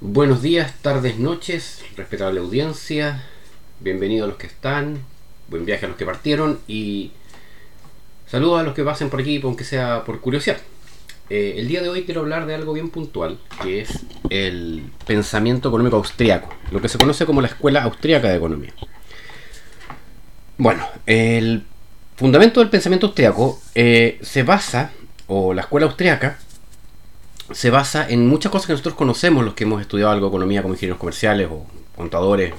Buenos 0.00 0.42
días, 0.42 0.74
tardes, 0.80 1.18
noches, 1.18 1.84
respetable 1.96 2.40
audiencia, 2.40 3.24
bienvenidos 3.80 4.24
a 4.24 4.28
los 4.28 4.36
que 4.38 4.46
están, 4.46 4.98
buen 5.48 5.64
viaje 5.64 5.84
a 5.84 5.88
los 5.88 5.96
que 5.98 6.06
partieron 6.06 6.58
y 6.66 7.12
saludos 8.26 8.60
a 8.60 8.62
los 8.64 8.74
que 8.74 8.82
pasen 8.82 9.10
por 9.10 9.20
aquí, 9.20 9.40
aunque 9.44 9.64
sea 9.64 10.04
por 10.04 10.20
curiosidad. 10.20 10.56
Eh, 11.30 11.54
el 11.58 11.68
día 11.68 11.82
de 11.82 11.90
hoy 11.90 12.04
quiero 12.04 12.22
hablar 12.22 12.46
de 12.46 12.54
algo 12.54 12.72
bien 12.72 12.90
puntual, 12.90 13.38
que 13.62 13.82
es 13.82 14.06
el 14.30 14.90
pensamiento 15.06 15.68
económico 15.68 15.96
austriaco, 15.96 16.52
lo 16.72 16.80
que 16.80 16.88
se 16.88 16.98
conoce 16.98 17.26
como 17.26 17.40
la 17.40 17.48
Escuela 17.48 17.82
Austriaca 17.82 18.28
de 18.28 18.36
Economía. 18.36 18.72
Bueno, 20.56 20.84
el 21.06 21.64
fundamento 22.18 22.58
del 22.58 22.68
pensamiento 22.68 23.06
austriaco 23.06 23.60
eh, 23.76 24.18
se 24.22 24.42
basa, 24.42 24.90
o 25.28 25.54
la 25.54 25.62
escuela 25.62 25.86
austriaca, 25.86 26.38
se 27.52 27.70
basa 27.70 28.08
en 28.08 28.26
muchas 28.26 28.50
cosas 28.50 28.66
que 28.66 28.72
nosotros 28.72 28.96
conocemos, 28.96 29.44
los 29.44 29.54
que 29.54 29.62
hemos 29.62 29.80
estudiado 29.80 30.10
algo 30.10 30.26
de 30.26 30.30
economía 30.30 30.62
como 30.62 30.74
ingenieros 30.74 30.98
comerciales 30.98 31.48
o 31.48 31.64
contadores, 31.94 32.54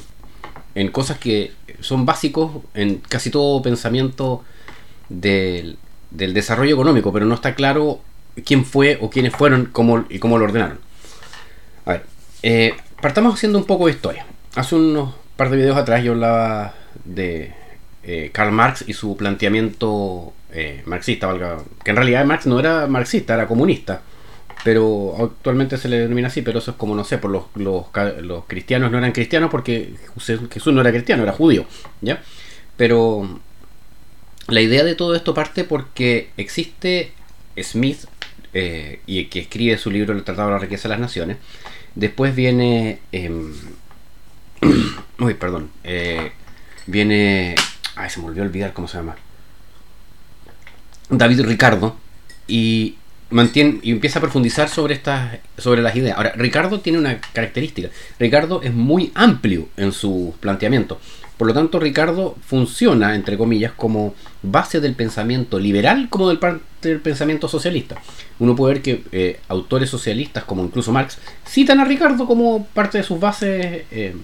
en 0.76 0.90
cosas 0.92 1.18
que 1.20 1.52
son 1.82 2.06
básicos 2.06 2.64
en 2.74 3.00
casi 3.00 3.32
todo 3.32 3.62
pensamiento 3.62 4.44
del, 5.10 5.78
desarrollo 6.10 6.76
económico, 6.76 7.12
pero 7.12 7.26
no 7.26 7.36
está 7.36 7.54
claro 7.54 8.00
quién 8.46 8.64
fue 8.64 8.98
o 9.02 9.10
quiénes 9.10 9.34
fueron 9.36 9.66
cómo, 9.66 10.06
y 10.08 10.20
cómo 10.20 10.38
lo 10.38 10.46
ordenaron. 10.46 10.80
A 11.86 11.92
ver, 11.92 12.06
eh, 12.44 12.76
partamos 13.02 13.34
haciendo 13.34 13.58
un 13.58 13.66
poco 13.66 13.88
de 13.88 13.92
historia. 13.92 14.26
Hace 14.56 14.76
unos 14.76 15.16
par 15.36 15.50
de 15.50 15.58
videos 15.58 15.78
atrás 15.78 16.02
yo 16.02 16.14
hablaba 16.14 16.74
de 17.04 17.59
eh, 18.04 18.30
Karl 18.34 18.52
Marx 18.52 18.86
y 18.88 18.94
su 18.94 19.16
planteamiento 19.18 20.34
eh, 20.52 20.82
marxista, 20.86 21.28
valga, 21.28 21.58
que 21.84 21.92
en 21.92 21.98
realidad 21.98 22.26
Marx 22.26 22.46
no 22.46 22.60
era 22.60 22.88
marxista, 22.88 23.34
era 23.34 23.48
comunista 23.48 24.02
pero 24.64 25.16
actualmente 25.18 25.78
se 25.78 25.88
le 25.88 26.00
denomina 26.00 26.28
así, 26.28 26.42
pero 26.42 26.60
eso 26.60 26.72
es 26.72 26.78
como, 26.78 26.96
no 26.96 27.04
sé, 27.04 27.18
por 27.18 27.32
los, 27.32 27.46
los, 27.56 28.46
cristianos 28.46 28.92
no 28.92 28.98
eran 28.98 29.12
cristianos 29.12 29.50
porque 29.50 29.94
Jesús 30.52 30.74
no 30.74 30.82
era 30.82 30.92
cristiano, 30.92 31.24
era 31.24 31.32
judío, 31.32 31.66
¿ya? 32.02 32.22
Pero 32.76 33.40
la 34.48 34.62
idea 34.62 34.84
de 34.84 34.96
todo 34.96 35.16
esto 35.16 35.34
parte 35.34 35.64
porque 35.64 36.30
existe 36.38 37.14
Smith, 37.62 38.06
eh, 38.54 39.00
y 39.06 39.26
que 39.26 39.40
escribe 39.40 39.78
su 39.78 39.92
libro 39.92 40.14
El 40.14 40.24
Tratado 40.24 40.48
de 40.48 40.54
la 40.56 40.60
Riqueza 40.60 40.84
de 40.84 40.90
las 40.90 41.00
Naciones, 41.00 41.38
después 41.96 42.36
viene... 42.36 43.00
Em, 43.12 43.54
uy, 45.20 45.34
perdón, 45.36 45.72
eh, 45.84 46.32
viene... 46.86 47.56
Ay, 48.00 48.10
se 48.10 48.20
me 48.20 48.28
olvidó 48.28 48.44
olvidar 48.44 48.74
cómo 48.74 48.88
se 48.88 48.98
llama. 48.98 49.16
David 51.10 51.42
Ricardo, 51.42 51.96
y 52.48 52.96
mantiene 53.30 53.80
y 53.84 53.92
empieza 53.92 54.20
a 54.20 54.22
profundizar 54.22 54.70
sobre 54.70 54.96
estas 54.96 55.38
sobre 55.58 55.82
las 55.82 55.96
ideas. 55.96 56.18
Ahora, 56.18 56.34
Ricardo 56.36 56.80
tiene 56.80 56.98
una 56.98 57.20
característica. 57.20 57.90
Ricardo 58.18 58.62
es 58.64 58.74
muy 58.74 59.12
amplio 59.16 59.70
en 59.78 59.92
su 59.92 60.34
planteamiento. 60.40 61.00
Por 61.38 61.48
lo 61.48 61.54
tanto, 61.54 61.80
Ricardo 61.80 62.36
funciona, 62.46 63.16
entre 63.16 63.38
comillas, 63.38 63.72
como 63.72 64.14
base 64.42 64.82
del 64.82 64.94
pensamiento 64.94 65.58
liberal 65.58 66.10
como 66.10 66.28
del, 66.28 66.40
del 66.82 67.00
pensamiento 67.00 67.48
socialista. 67.48 67.96
Uno 68.40 68.56
puede 68.56 68.74
ver 68.74 68.84
que 68.84 69.04
eh, 69.12 69.40
autores 69.48 69.90
socialistas, 69.90 70.44
como 70.44 70.64
incluso 70.66 70.92
Marx, 70.92 71.18
citan 71.48 71.80
a 71.80 71.86
Ricardo 71.86 72.26
como 72.26 72.66
parte 72.66 72.98
de 72.98 73.04
sus 73.06 73.20
bases, 73.20 73.84
eh, 73.92 74.16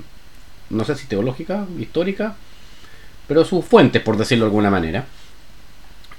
no 0.69 0.83
sé 0.83 0.95
si 0.95 1.07
teológica, 1.07 1.65
histórica, 1.79 2.35
pero 3.27 3.45
sus 3.45 3.65
fuentes, 3.65 4.01
por 4.01 4.17
decirlo 4.17 4.45
de 4.45 4.49
alguna 4.49 4.69
manera. 4.69 5.05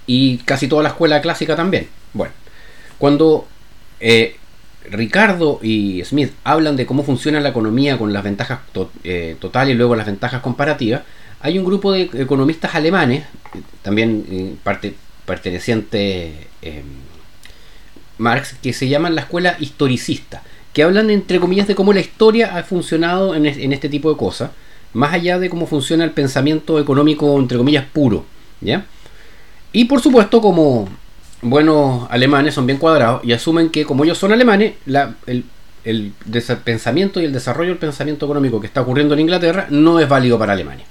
Y 0.07 0.39
casi 0.39 0.69
toda 0.69 0.83
la 0.83 0.91
escuela 0.91 1.21
clásica 1.21 1.57
también. 1.57 1.89
Bueno, 2.12 2.33
cuando 2.99 3.47
eh, 4.01 4.37
Ricardo 4.91 5.59
y 5.62 6.03
Smith 6.05 6.33
hablan 6.45 6.77
de 6.77 6.87
cómo 6.87 7.03
funciona 7.03 7.41
la 7.41 7.49
economía 7.49 7.99
con 7.99 8.12
las 8.12 8.22
ventajas 8.22 8.61
eh, 9.05 9.37
totales 9.41 9.75
y 9.75 9.78
luego 9.78 9.97
las 9.97 10.06
ventajas 10.06 10.41
comparativas, 10.43 11.03
hay 11.41 11.59
un 11.59 11.65
grupo 11.65 11.93
de 11.93 12.09
economistas 12.15 12.75
alemanes, 12.75 13.25
también 13.83 14.25
eh, 14.31 14.55
parte, 14.62 14.95
perteneciente 15.25 16.47
Marx, 18.19 18.55
que 18.62 18.72
se 18.72 18.89
llaman 18.89 19.15
la 19.15 19.22
escuela 19.22 19.56
historicista, 19.61 20.43
que 20.72 20.83
hablan 20.83 21.11
entre 21.11 21.39
comillas 21.39 21.66
de 21.66 21.75
cómo 21.75 21.93
la 21.93 22.00
historia 22.00 22.56
ha 22.56 22.62
funcionado 22.62 23.34
en, 23.34 23.47
en 23.47 23.72
este 23.72 23.89
tipo 23.89 24.11
de 24.11 24.16
cosas, 24.16 24.50
más 24.97 25.12
allá 25.12 25.39
de 25.39 25.51
cómo 25.51 25.67
funciona 25.67 26.05
el 26.05 26.12
pensamiento 26.12 26.81
económico 26.81 27.39
entre 27.39 27.59
comillas 27.59 27.84
puro, 27.84 28.25
¿ya? 28.62 28.87
Y 29.73 29.84
por 29.84 30.01
supuesto 30.01 30.41
como 30.41 30.89
buenos 31.43 32.11
alemanes 32.11 32.55
son 32.55 32.67
bien 32.67 32.79
cuadrados 32.79 33.23
y 33.23 33.33
asumen 33.33 33.69
que 33.69 33.84
como 33.84 34.05
ellos 34.05 34.17
son 34.17 34.33
alemanes, 34.33 34.73
el, 35.84 36.12
pensamiento 36.65 37.21
y 37.21 37.27
el 37.27 37.33
desarrollo 37.34 37.71
del 37.71 37.79
pensamiento 37.79 38.25
económico 38.25 38.59
que 38.59 38.67
está 38.67 38.81
ocurriendo 38.81 39.12
en 39.12 39.21
Inglaterra 39.21 39.67
no 39.69 40.01
es 40.01 40.09
válido 40.09 40.39
para 40.39 40.55
Alemania. 40.55 40.87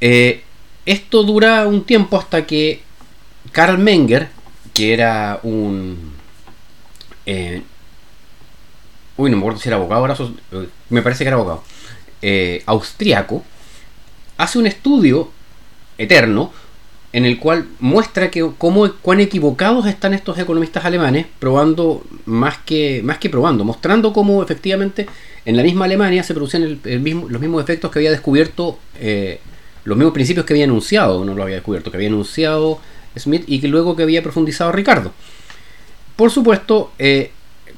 Eh, 0.00 0.42
esto 0.84 1.22
dura 1.22 1.68
un 1.68 1.84
tiempo 1.84 2.18
hasta 2.18 2.44
que 2.44 2.82
Karl 3.52 3.78
Menger, 3.78 4.30
que 4.74 4.92
era 4.92 5.38
un... 5.44 6.12
Eh, 7.24 7.62
uy, 9.16 9.30
no 9.30 9.36
me 9.36 9.42
acuerdo 9.42 9.60
si 9.60 9.68
era 9.68 9.76
abogado, 9.76 10.00
ahora 10.00 10.16
me 10.90 11.02
parece 11.02 11.22
que 11.22 11.28
era 11.28 11.36
abogado. 11.36 11.62
Eh, 12.26 12.62
austriaco, 12.64 13.44
hace 14.38 14.58
un 14.58 14.66
estudio 14.66 15.30
eterno 15.98 16.52
en 17.12 17.26
el 17.26 17.38
cual 17.38 17.66
muestra 17.80 18.30
que 18.30 18.50
cómo, 18.56 18.90
cuán 19.02 19.20
equivocados 19.20 19.84
están 19.84 20.14
estos 20.14 20.38
economistas 20.38 20.86
alemanes, 20.86 21.26
probando 21.38 22.02
más 22.24 22.56
que, 22.64 23.02
más 23.04 23.18
que 23.18 23.28
probando, 23.28 23.62
mostrando 23.62 24.14
cómo 24.14 24.42
efectivamente 24.42 25.06
en 25.44 25.58
la 25.58 25.62
misma 25.62 25.84
Alemania 25.84 26.22
se 26.22 26.32
producían 26.32 26.80
los 26.82 27.40
mismos 27.42 27.62
efectos 27.62 27.90
que 27.90 27.98
había 27.98 28.10
descubierto, 28.10 28.78
eh, 28.98 29.40
los 29.84 29.98
mismos 29.98 30.14
principios 30.14 30.46
que 30.46 30.54
había 30.54 30.64
enunciado, 30.64 31.26
no 31.26 31.34
lo 31.34 31.42
había 31.42 31.56
descubierto, 31.56 31.90
que 31.90 31.98
había 31.98 32.08
enunciado 32.08 32.80
Smith 33.18 33.44
y 33.46 33.60
que 33.60 33.68
luego 33.68 33.96
que 33.96 34.02
había 34.02 34.22
profundizado 34.22 34.72
Ricardo. 34.72 35.12
Por 36.16 36.30
supuesto, 36.30 36.90
eh, 36.98 37.32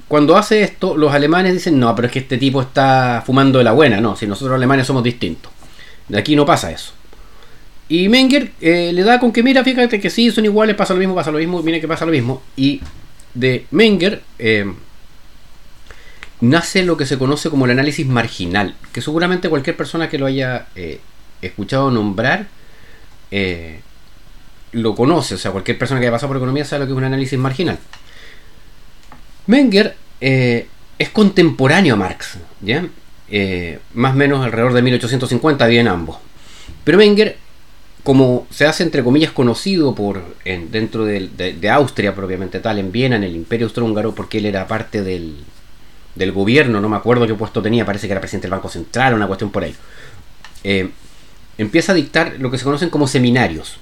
cuando 0.09 0.37
hace 0.37 0.63
esto, 0.63 0.97
los 0.97 1.13
alemanes 1.13 1.53
dicen, 1.53 1.81
no, 1.81 1.95
pero 1.97 2.07
es 2.07 2.13
que 2.13 2.21
este 2.21 2.39
tipo 2.39 2.63
está 2.63 3.23
fumando 3.27 3.59
de 3.59 3.65
la 3.65 3.73
buena, 3.73 4.01
no, 4.01 4.15
si 4.17 4.27
nosotros 4.27 4.55
alemanes 4.55 4.87
somos 4.87 5.03
distintos. 5.03 5.53
De 6.09 6.19
aquí 6.19 6.37
no 6.37 6.47
pasa 6.47 6.71
eso. 6.71 6.93
Y 7.89 8.09
Menger 8.09 8.53
eh, 8.61 8.93
le 8.93 9.03
da 9.03 9.19
con 9.19 9.33
que, 9.33 9.43
mira, 9.43 9.65
fíjate 9.65 10.01
que 10.01 10.11
sí, 10.11 10.31
son 10.31 10.45
iguales, 10.45 10.77
pasa 10.77 10.95
lo 10.95 11.01
mismo, 11.01 11.15
pasa 11.15 11.33
lo 11.33 11.39
mismo, 11.39 11.63
mira 11.63 11.81
que 11.81 11.89
pasa 11.89 12.05
lo 12.05 12.13
mismo. 12.13 12.43
Y 12.57 12.81
de 13.35 13.67
Menger 13.73 14.23
eh, 14.39 14.73
nace 16.41 16.85
lo 16.85 16.97
que 16.97 17.07
se 17.07 17.19
conoce 17.19 17.51
como 17.51 17.65
el 17.65 17.73
análisis 17.73 18.07
marginal, 18.07 18.77
que 18.93 19.01
seguramente 19.01 19.49
cualquier 19.49 19.77
persona 19.77 20.09
que 20.09 20.19
lo 20.19 20.27
haya 20.27 20.69
eh, 20.77 21.01
escuchado 21.43 21.91
nombrar 21.91 22.47
lo 24.73 24.95
conoce, 24.95 25.35
o 25.35 25.39
sea, 25.39 25.51
cualquier 25.53 25.79
persona 25.79 26.01
que 26.01 26.07
haya 26.07 26.13
pasado 26.13 26.29
por 26.29 26.37
economía 26.37 26.65
sabe 26.65 26.81
lo 26.81 26.87
que 26.87 26.93
es 26.93 26.99
un 26.99 27.05
análisis 27.05 27.39
marginal. 27.39 27.79
Menger 29.47 29.97
es 30.21 31.09
contemporáneo 31.13 31.95
a 31.95 31.97
Marx, 31.97 32.39
¿ya? 32.61 32.87
más 33.95 34.15
o 34.15 34.17
menos 34.17 34.45
alrededor 34.45 34.73
de 34.73 34.83
1850 34.83 35.67
bien 35.67 35.89
ambos. 35.89 36.19
Pero 36.85 36.99
Menger 36.99 37.37
como 38.07 38.47
se 38.51 38.67
hace 38.67 38.85
entre 38.85 39.03
comillas 39.03 39.33
conocido 39.33 39.93
por 39.93 40.23
dentro 40.45 41.05
de, 41.05 41.69
Austria 41.73 42.15
propiamente 42.15 42.61
tal, 42.61 42.79
en 42.79 42.93
Viena, 42.93 43.17
en 43.17 43.25
el 43.25 43.35
Imperio 43.35 43.67
Austrohúngaro, 43.67 44.15
porque 44.15 44.39
él 44.39 44.47
era 44.47 44.69
parte 44.69 45.03
del, 45.03 45.45
gobierno, 46.33 46.81
no 46.81 46.89
me 46.89 46.95
acuerdo 46.95 47.27
qué 47.27 47.35
puesto 47.35 47.61
tenía, 47.61 47.85
parece 47.85 48.07
que 48.07 48.13
era 48.13 48.21
presidente 48.21 48.45
del 48.45 48.53
Banco 48.53 48.69
Central, 48.69 49.15
una 49.15 49.27
cuestión 49.27 49.51
por 49.51 49.65
ahí. 49.65 49.75
Eh, 50.63 50.89
empieza 51.59 51.91
a 51.91 51.97
dictar 51.97 52.37
lo 52.39 52.49
que 52.49 52.59
se 52.59 52.65
conocen 52.65 52.91
como 52.91 53.09
seminarios. 53.09 53.81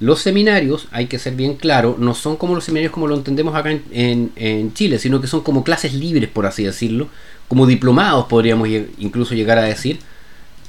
Los 0.00 0.20
seminarios, 0.20 0.88
hay 0.90 1.06
que 1.06 1.18
ser 1.18 1.34
bien 1.34 1.54
claro, 1.54 1.96
no 1.98 2.14
son 2.14 2.36
como 2.36 2.54
los 2.54 2.64
seminarios 2.64 2.92
como 2.92 3.06
lo 3.06 3.16
entendemos 3.16 3.54
acá 3.54 3.70
en, 3.70 4.32
en 4.34 4.72
Chile, 4.74 4.98
sino 4.98 5.20
que 5.20 5.26
son 5.26 5.42
como 5.42 5.62
clases 5.62 5.94
libres, 5.94 6.28
por 6.30 6.46
así 6.46 6.64
decirlo, 6.64 7.08
como 7.48 7.66
diplomados 7.66 8.26
podríamos 8.26 8.68
incluso 8.98 9.34
llegar 9.34 9.58
a 9.58 9.62
decir. 9.62 9.98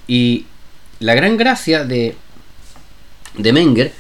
Y 0.08 0.46
la 1.00 1.16
gran 1.16 1.38
gracia 1.38 1.86
de, 1.86 2.16
de 3.38 3.54
Menger 3.54 3.94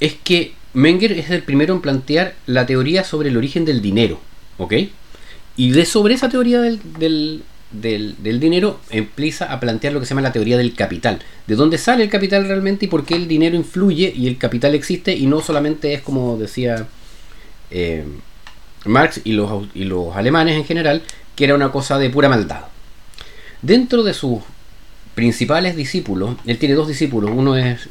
es 0.00 0.14
que 0.14 0.54
Menger 0.72 1.12
es 1.12 1.30
el 1.30 1.42
primero 1.42 1.74
en 1.74 1.80
plantear 1.80 2.34
la 2.46 2.66
teoría 2.66 3.04
sobre 3.04 3.28
el 3.28 3.36
origen 3.36 3.64
del 3.64 3.82
dinero, 3.82 4.20
¿ok? 4.58 4.74
Y 5.56 5.70
de 5.72 5.84
sobre 5.84 6.14
esa 6.14 6.28
teoría 6.28 6.60
del, 6.60 7.42
dinero 7.72 8.80
empieza 8.90 9.52
a 9.52 9.60
plantear 9.60 9.92
lo 9.92 10.00
que 10.00 10.06
se 10.06 10.10
llama 10.10 10.22
la 10.22 10.32
teoría 10.32 10.56
del 10.58 10.74
capital. 10.74 11.20
De 11.46 11.54
dónde 11.54 11.78
sale 11.78 12.04
el 12.04 12.10
capital 12.10 12.46
realmente 12.46 12.86
y 12.86 12.88
por 12.88 13.04
qué 13.04 13.14
el 13.14 13.28
dinero 13.28 13.56
influye 13.56 14.12
y 14.14 14.26
el 14.26 14.38
capital 14.38 14.74
existe 14.74 15.14
y 15.14 15.26
no 15.26 15.40
solamente 15.40 15.92
es 15.94 16.02
como 16.02 16.36
decía 16.36 16.86
eh, 17.70 18.04
Marx 18.84 19.20
y 19.24 19.32
los, 19.32 19.68
y 19.74 19.84
los 19.84 20.16
alemanes 20.16 20.56
en 20.56 20.64
general, 20.64 21.02
que 21.36 21.44
era 21.44 21.54
una 21.54 21.70
cosa 21.70 21.98
de 21.98 22.10
pura 22.10 22.28
maldad. 22.28 22.64
Dentro 23.62 24.02
de 24.02 24.14
sus 24.14 24.40
principales 25.14 25.76
discípulos, 25.76 26.36
él 26.46 26.58
tiene 26.58 26.74
dos 26.74 26.88
discípulos, 26.88 27.30
uno 27.34 27.56
es 27.56 27.88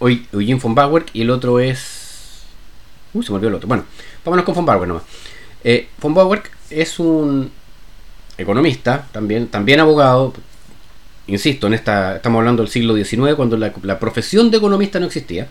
Eugene 0.00 0.60
von 0.60 0.74
Bauer 0.74 1.04
y 1.12 1.22
el 1.22 1.30
otro 1.30 1.60
es 1.60 1.98
Uy, 3.14 3.24
se 3.24 3.30
me 3.32 3.36
olvidó 3.36 3.48
el 3.48 3.54
otro. 3.56 3.68
Bueno, 3.68 3.84
vámonos 4.24 4.44
con 4.44 4.54
von 4.54 4.66
Bauer 4.66 4.88
nomás. 4.88 5.02
Eh, 5.64 5.88
von 6.00 6.14
Bauer 6.14 6.42
es 6.70 6.98
un 6.98 7.50
economista, 8.38 9.06
también, 9.12 9.48
también 9.48 9.80
abogado. 9.80 10.32
Insisto, 11.26 11.66
en 11.66 11.74
esta, 11.74 12.16
estamos 12.16 12.38
hablando 12.38 12.62
del 12.62 12.72
siglo 12.72 12.96
XIX, 12.96 13.34
cuando 13.36 13.56
la, 13.56 13.98
profesión 13.98 14.50
de 14.50 14.56
economista 14.56 14.98
no 14.98 15.06
existía. 15.06 15.48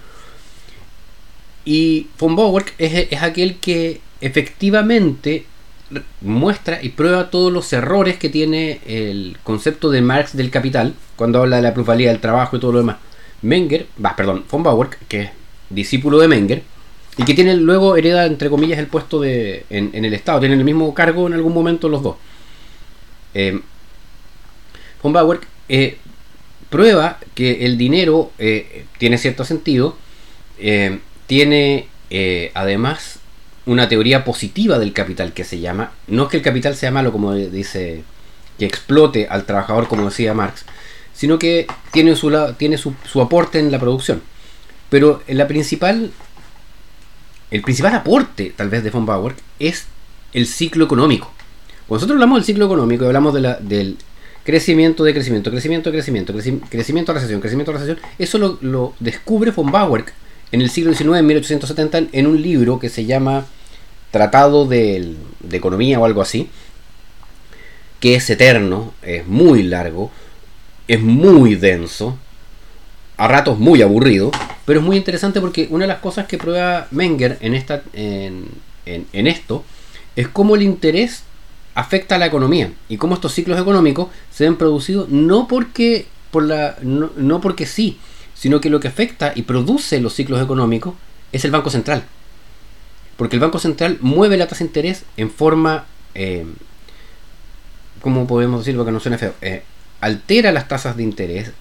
Y 1.65 2.07
von 2.17 2.35
Bauer 2.35 2.65
es, 2.77 3.21
aquel 3.21 3.57
que 3.57 4.01
efectivamente 4.21 5.45
muestra 6.21 6.81
y 6.81 6.89
prueba 6.89 7.29
todos 7.29 7.51
los 7.53 7.71
errores 7.71 8.17
que 8.17 8.29
tiene 8.29 8.81
el 8.87 9.37
concepto 9.43 9.89
de 9.91 10.01
Marx 10.01 10.35
del 10.35 10.49
capital, 10.49 10.95
cuando 11.15 11.41
habla 11.41 11.57
de 11.57 11.61
la 11.61 11.73
plusvalía 11.73 12.09
del 12.09 12.19
trabajo 12.19 12.57
y 12.57 12.59
todo 12.59 12.71
lo 12.71 12.79
demás. 12.79 12.97
Menger, 13.41 13.85
va, 14.03 14.15
perdón, 14.15 14.45
von 14.49 14.63
Bauer, 14.63 14.89
que 15.07 15.21
es 15.21 15.29
discípulo 15.69 16.17
de 16.19 16.27
Menger, 16.27 16.63
y 17.17 17.23
que 17.23 17.33
tiene 17.33 17.55
luego 17.55 17.97
hereda, 17.97 18.25
entre 18.25 18.49
comillas, 18.49 18.79
el 18.79 18.87
puesto 18.87 19.19
de, 19.19 19.65
en, 19.69 19.93
el 19.93 20.13
Estado, 20.13 20.39
tienen 20.39 20.59
el 20.59 20.65
mismo 20.65 20.93
cargo 20.93 21.27
en 21.27 21.33
algún 21.33 21.53
momento 21.53 21.89
los 21.89 22.03
dos. 22.03 22.15
Eh, 23.37 23.61
von 25.03 25.13
Bauer 25.13 25.41
eh, 25.69 25.99
prueba 26.71 27.19
que 27.35 27.67
el 27.67 27.77
dinero 27.77 28.31
eh, 28.39 28.85
tiene 28.97 29.19
cierto 29.19 29.45
sentido, 29.45 29.95
tiene 31.27 31.87
además 32.55 33.19
una 33.67 33.87
teoría 33.87 34.23
positiva 34.25 34.79
del 34.79 34.91
capital 34.91 35.33
que 35.33 35.43
se 35.43 35.59
llama, 35.59 35.91
no 36.07 36.23
es 36.23 36.29
que 36.29 36.37
el 36.37 36.43
capital 36.43 36.75
sea 36.75 36.89
malo 36.89 37.11
como 37.11 37.35
dice, 37.35 38.01
que 38.57 38.65
explote 38.65 39.27
al 39.27 39.45
trabajador 39.45 39.87
como 39.87 40.05
decía 40.05 40.33
Marx, 40.33 40.65
sino 41.13 41.37
que 41.37 41.67
tiene 41.91 42.15
su, 42.15 42.31
tiene 42.57 42.79
su, 42.79 43.21
aporte 43.21 43.59
en 43.59 43.71
la 43.71 43.79
producción. 43.79 44.23
Pero 44.89 45.21
la 45.27 45.47
principal, 45.47 46.11
el 47.51 47.61
principal 47.61 47.93
aporte 47.93 48.51
tal 48.55 48.69
vez 48.69 48.83
de 48.83 48.89
von 48.89 49.05
Bauer 49.05 49.35
es 49.59 49.85
el 50.33 50.47
ciclo 50.47 50.85
económico. 50.85 51.36
Cuando 51.87 52.01
nosotros 52.01 52.15
hablamos 52.15 52.39
del 52.39 52.45
ciclo 52.45 52.65
económico 52.65 53.03
y 53.03 53.07
hablamos 53.07 53.33
de 53.33 53.41
la, 53.41 53.55
del 53.55 53.97
crecimiento 54.43 55.03
de 55.03 55.13
crecimiento, 55.13 55.51
crecimiento 55.51 55.91
crecimiento, 55.91 56.33
crecimiento 56.69 57.13
recesión, 57.13 57.41
crecimiento 57.41 57.71
recesión, 57.73 57.99
eso 58.17 58.57
lo, 58.61 58.93
descubre 58.99 59.51
von 59.51 59.71
Bauer 59.71 60.05
en 60.51 60.61
el 60.61 60.69
siglo 60.69 60.93
XIX, 60.93 61.17
en 61.17 61.25
1870, 61.25 62.03
en 62.13 62.27
un 62.27 62.41
libro 62.41 62.79
que 62.79 62.87
se 62.87 63.05
llama 63.05 63.45
tratado 64.11 64.65
de, 64.65 65.15
economía 65.51 65.99
o 65.99 66.05
algo 66.05 66.21
así, 66.21 66.49
que 67.99 68.15
es 68.15 68.29
eterno, 68.29 68.93
es 69.01 69.27
muy 69.27 69.63
largo, 69.63 70.11
es 70.87 71.01
muy 71.01 71.55
denso, 71.55 72.17
a 73.17 73.27
ratos 73.27 73.59
muy 73.59 73.81
aburrido, 73.81 74.31
pero 74.65 74.79
es 74.79 74.85
muy 74.85 74.95
interesante 74.95 75.41
porque 75.41 75.67
una 75.71 75.83
de 75.83 75.89
las 75.89 75.99
cosas 75.99 76.27
que 76.27 76.37
prueba 76.37 76.87
Menger 76.91 77.37
en, 77.41 77.53
esta, 77.53 77.83
en, 77.93 78.47
esto 79.11 79.65
es 80.15 80.27
cómo 80.27 80.55
el 80.55 80.61
interés 80.61 81.23
afecta 81.77 82.15
a 82.15 82.17
la 82.17 82.25
economía 82.25 82.73
y 82.89 82.97
cómo 82.97 83.13
estos 83.13 83.33
ciclos 83.33 83.61
económicos 83.61 84.07
se 84.33 84.45
ven 84.45 84.55
producidos 84.55 85.09
no 85.09 85.47
porque, 85.47 86.07
por 86.31 86.41
la, 86.41 86.75
no, 86.81 87.39
porque 87.39 87.67
sí, 87.67 87.99
sino 88.33 88.59
que 88.59 88.71
lo 88.71 88.79
que 88.79 88.87
afecta 88.87 89.31
y 89.35 89.43
produce 89.43 90.01
los 90.01 90.13
ciclos 90.13 90.41
económicos 90.41 90.95
es 91.31 91.45
el 91.45 91.51
Banco 91.51 91.69
Central. 91.69 92.03
Porque 93.15 93.35
el 93.35 93.41
Banco 93.41 93.59
Central 93.59 93.99
mueve 94.01 94.37
la 94.37 94.47
tasa 94.47 94.63
de 94.63 94.69
interés 94.69 95.03
en 95.17 95.29
forma, 95.29 95.85
eh, 96.15 96.47
¿cómo 98.01 98.25
podemos 98.25 98.61
decirlo 98.61 98.83
que 98.83 98.91
no 98.91 98.99
suene 98.99 99.19
feo? 99.19 99.35
Eh, 99.41 99.61
altera 100.01 100.51
las 100.51 100.67
tasas 100.67 100.97
de 100.97 101.03
interés 101.03 101.51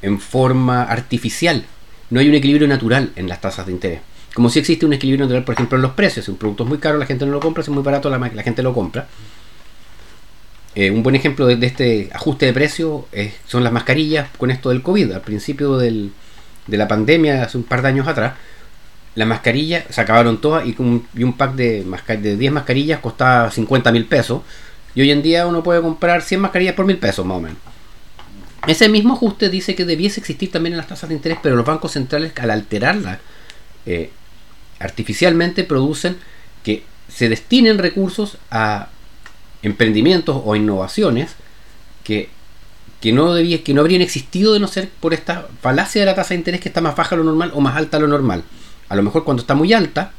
en 0.00 0.20
forma 0.20 0.84
artificial. 0.84 1.66
No 2.08 2.20
hay 2.20 2.30
un 2.30 2.34
equilibrio 2.34 2.66
natural 2.66 3.12
en 3.14 3.28
las 3.28 3.42
tasas 3.42 3.66
de 3.66 3.72
interés. 3.72 4.00
Como 4.32 4.48
si 4.48 4.58
existe 4.58 4.86
un 4.86 4.94
equilibrio 4.94 5.26
natural, 5.26 5.44
por 5.44 5.54
ejemplo, 5.54 5.76
en 5.76 5.82
los 5.82 5.92
precios. 5.92 6.24
Si 6.24 6.30
un 6.30 6.38
producto 6.38 6.62
es 6.62 6.68
muy 6.70 6.78
caro, 6.78 6.96
la 6.96 7.04
gente 7.04 7.26
no 7.26 7.32
lo 7.32 7.40
compra. 7.40 7.62
Si 7.62 7.70
es 7.70 7.74
muy 7.74 7.82
barato, 7.82 8.08
la, 8.08 8.42
gente 8.42 8.62
lo 8.62 8.72
compra. 8.72 9.06
Eh, 10.74 10.90
un 10.90 11.02
buen 11.02 11.16
ejemplo 11.16 11.46
de, 11.46 11.66
este 11.66 12.10
ajuste 12.12 12.46
de 12.46 12.52
precio 12.52 13.08
son 13.46 13.64
las 13.64 13.72
mascarillas 13.72 14.28
con 14.36 14.50
esto 14.50 14.68
del 14.68 14.82
COVID. 14.82 15.12
Al 15.12 15.20
principio 15.20 15.76
de 15.76 16.10
la 16.68 16.88
pandemia, 16.88 17.44
hace 17.44 17.58
un 17.58 17.64
par 17.64 17.82
de 17.82 17.88
años 17.88 18.06
atrás, 18.06 18.34
la 19.14 19.26
mascarilla 19.26 19.84
se 19.90 20.00
acabaron 20.00 20.40
todas 20.40 20.66
y 20.66 20.74
un, 20.78 21.06
un 21.18 21.32
pack 21.32 21.54
de, 21.54 21.84
de 22.20 22.36
10 22.36 22.52
mascarillas 22.52 23.00
costaba 23.00 23.50
50 23.50 23.90
mil 23.92 24.06
pesos. 24.06 24.42
Y 24.94 25.02
hoy 25.02 25.10
en 25.10 25.22
día 25.22 25.46
uno 25.46 25.62
puede 25.62 25.80
comprar 25.80 26.22
100 26.22 26.40
mascarillas 26.40 26.74
por 26.74 26.86
mil 26.86 26.98
pesos 26.98 27.24
más 27.26 27.36
o 27.36 27.40
menos. 27.40 27.58
Ese 28.66 28.88
mismo 28.88 29.14
ajuste 29.14 29.48
dice 29.48 29.74
que 29.74 29.84
debiese 29.84 30.20
existir 30.20 30.50
también 30.52 30.74
en 30.74 30.78
las 30.78 30.86
tasas 30.86 31.08
de 31.08 31.14
interés, 31.14 31.38
pero 31.42 31.56
los 31.56 31.64
bancos 31.64 31.92
centrales 31.92 32.32
al 32.38 32.50
alterarlas 32.50 33.18
eh, 33.86 34.10
artificialmente 34.78 35.64
producen 35.64 36.18
que 36.62 36.84
se 37.08 37.28
destinen 37.28 37.78
recursos 37.78 38.36
a 38.50 38.88
emprendimientos 39.62 40.40
o 40.44 40.56
innovaciones 40.56 41.32
que, 42.04 42.28
que, 43.00 43.12
no 43.12 43.34
debía, 43.34 43.62
que 43.62 43.74
no 43.74 43.80
habrían 43.80 44.02
existido 44.02 44.52
de 44.54 44.60
no 44.60 44.68
ser 44.68 44.88
por 44.88 45.14
esta 45.14 45.48
falacia 45.60 46.02
de 46.02 46.06
la 46.06 46.14
tasa 46.14 46.30
de 46.30 46.36
interés 46.36 46.60
que 46.60 46.68
está 46.68 46.80
más 46.80 46.96
baja 46.96 47.16
de 47.16 47.18
lo 47.18 47.24
normal 47.24 47.52
o 47.54 47.60
más 47.60 47.76
alta 47.76 47.98
de 47.98 48.02
lo 48.02 48.08
normal 48.08 48.44
a 48.90 48.96
lo 48.96 49.02
mejor 49.02 49.24
cuando 49.24 49.40
está 49.40 49.54
muy 49.54 49.72
alta, 49.72 50.12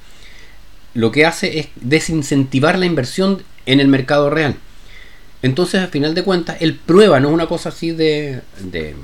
lo 0.96 1.12
que 1.12 1.26
hace 1.26 1.60
es 1.60 1.68
desincentivar 1.76 2.80
la 2.80 2.88
inversión 2.88 3.44
en 3.66 3.80
el 3.80 3.88
mercado 3.90 4.30
real. 4.30 4.56
Entonces, 5.42 5.82
al 5.82 5.90
final 5.90 6.16
de 6.16 6.24
cuentas, 6.24 6.58
él 6.62 6.76
prueba, 6.76 7.20
no 7.20 7.28
es 7.28 7.34
una 7.34 7.48
cosa 7.48 7.70
así 7.70 7.92
de, 7.92 8.42
de, 8.60 8.96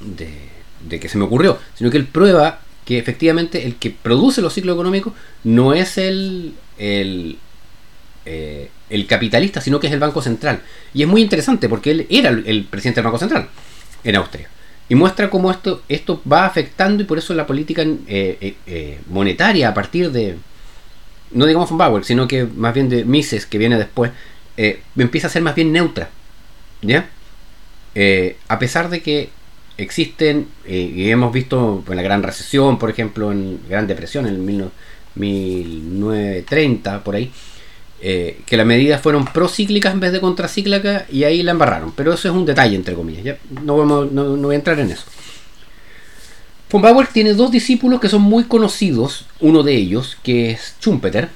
de, 0.00 1.00
que 1.00 1.08
se 1.08 1.16
me 1.16 1.24
ocurrió, 1.24 1.58
sino 1.76 1.90
que 1.90 1.96
él 1.96 2.06
prueba 2.06 2.60
que 2.84 2.98
efectivamente 2.98 3.66
el 3.66 3.76
que 3.76 3.90
produce 3.90 4.42
los 4.42 4.52
ciclos 4.52 4.74
económicos 4.74 5.12
no 5.44 5.72
es 5.72 5.96
el, 5.96 6.54
el, 6.76 7.38
eh, 8.24 8.70
el 8.90 9.06
capitalista, 9.06 9.60
sino 9.60 9.80
que 9.80 9.86
es 9.86 9.92
el 9.92 10.00
Banco 10.00 10.20
Central. 10.20 10.60
Y 10.92 11.02
es 11.02 11.08
muy 11.08 11.22
interesante 11.22 11.68
porque 11.68 11.92
él 11.92 12.06
era 12.10 12.30
el 12.30 12.64
presidente 12.64 13.00
del 13.00 13.06
Banco 13.06 13.18
Central 13.18 13.48
en 14.04 14.16
Austria. 14.16 14.48
Y 14.90 14.94
muestra 14.96 15.30
cómo 15.30 15.50
esto, 15.52 15.82
esto 15.88 16.20
va 16.30 16.44
afectando 16.46 17.02
y 17.02 17.06
por 17.06 17.16
eso 17.16 17.32
la 17.32 17.46
política 17.46 17.82
eh, 17.82 17.96
eh, 18.08 18.54
eh, 18.66 19.00
monetaria 19.08 19.68
a 19.68 19.74
partir 19.74 20.10
de, 20.10 20.34
no 21.30 21.46
digamos 21.46 21.70
von 21.70 21.78
Bauer, 21.78 22.04
sino 22.04 22.26
que 22.26 22.44
más 22.44 22.74
bien 22.74 22.88
de 22.88 23.04
Mises, 23.04 23.46
que 23.46 23.58
viene 23.58 23.78
después, 23.78 24.10
empieza 24.96 25.28
a 25.28 25.30
ser 25.30 25.42
más 25.42 25.54
bien 25.54 25.72
neutra. 25.72 26.10
¿Ya? 26.82 27.08
a 28.48 28.58
pesar 28.58 28.88
de 28.88 29.02
que 29.02 29.28
existen, 29.76 30.48
y 30.66 31.10
hemos 31.10 31.32
visto 31.32 31.84
en 31.88 31.96
la 31.96 32.02
Gran 32.02 32.22
Recesión, 32.22 32.78
por 32.78 32.88
ejemplo, 32.90 33.30
en 33.30 33.60
Gran 33.68 33.86
Depresión, 33.86 34.26
en 34.26 34.34
el 34.34 34.40
1930, 34.40 37.04
por 37.04 37.14
ahí, 37.14 37.30
eh, 38.02 38.40
que 38.46 38.56
las 38.56 38.64
medidas 38.64 39.02
fueron 39.02 39.26
procíclicas 39.26 39.92
en 39.92 40.00
vez 40.00 40.12
de 40.12 40.20
contracíclicas 40.20 41.04
y 41.10 41.24
ahí 41.24 41.42
la 41.42 41.50
embarraron. 41.52 41.92
Pero 41.92 42.14
eso 42.14 42.28
es 42.28 42.34
un 42.34 42.46
detalle, 42.46 42.74
entre 42.74 42.94
comillas. 42.94 43.24
¿ya? 43.24 43.38
No, 43.62 43.76
vamos, 43.76 44.10
no, 44.10 44.36
voy 44.36 44.54
a 44.54 44.58
entrar 44.58 44.78
en 44.80 44.90
eso. 44.90 45.04
Von 46.70 46.80
Bauer 46.80 47.08
tiene 47.08 47.34
dos 47.34 47.50
discípulos 47.50 48.00
que 48.00 48.08
son 48.08 48.22
muy 48.22 48.44
conocidos. 48.44 49.26
Uno 49.40 49.62
de 49.62 49.74
ellos, 49.74 50.16
que 50.22 50.50
es 50.50 50.76
Schumpeter. 50.80 51.28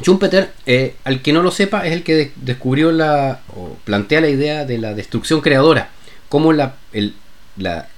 Schumpeter, 0.00 0.52
eh, 0.66 0.94
al 1.02 1.22
que 1.22 1.32
no 1.32 1.42
lo 1.42 1.50
sepa, 1.50 1.86
es 1.86 1.92
el 1.92 2.04
que 2.04 2.32
descubrió 2.36 2.92
la, 2.92 3.40
o 3.56 3.76
plantea 3.84 4.20
la 4.20 4.28
idea 4.28 4.64
de 4.64 4.78
la 4.78 4.94
destrucción 4.94 5.40
creadora. 5.40 5.90
Como 6.28 6.52
la, 6.52 6.76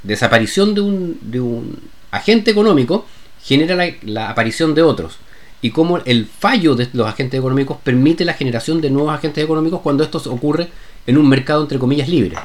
desaparición 0.03 0.75
de 0.75 0.81
un, 0.81 1.19
de 1.21 1.41
un 1.41 1.79
agente 2.11 2.51
económico 2.51 3.07
genera 3.43 3.77
la 4.03 4.31
aparición 4.31 4.75
de 4.75 4.83
otros 4.83 5.19
y 5.67 5.71
cómo 5.73 5.99
el 5.99 6.27
fallo 6.27 6.77
de 6.77 6.89
los 6.93 7.09
agentes 7.09 7.41
económicos 7.41 7.79
permite 7.83 8.25
la 8.25 8.35
generación 8.35 8.81
de 8.81 8.89
nuevos 8.89 9.13
agentes 9.13 9.43
económicos 9.43 9.81
cuando 9.81 10.05
esto 10.05 10.23
ocurre 10.31 10.69
en 11.09 11.19
un 11.19 11.29
mercado 11.29 11.63
entre 11.63 11.77
comillas 11.77 12.09
libre. 12.09 12.37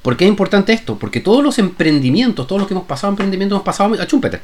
¿Por 0.00 0.16
qué 0.16 0.24
es 0.24 0.30
importante 0.30 0.72
esto? 0.72 0.96
Porque 0.96 1.20
todos 1.20 1.44
los 1.44 1.58
emprendimientos, 1.58 2.46
todos 2.46 2.60
los 2.60 2.66
que 2.66 2.72
hemos 2.72 2.86
pasado 2.86 3.10
emprendimientos, 3.10 3.56
hemos 3.56 3.66
pasado 3.66 3.92
a 4.00 4.06
Schumpeter. 4.06 4.40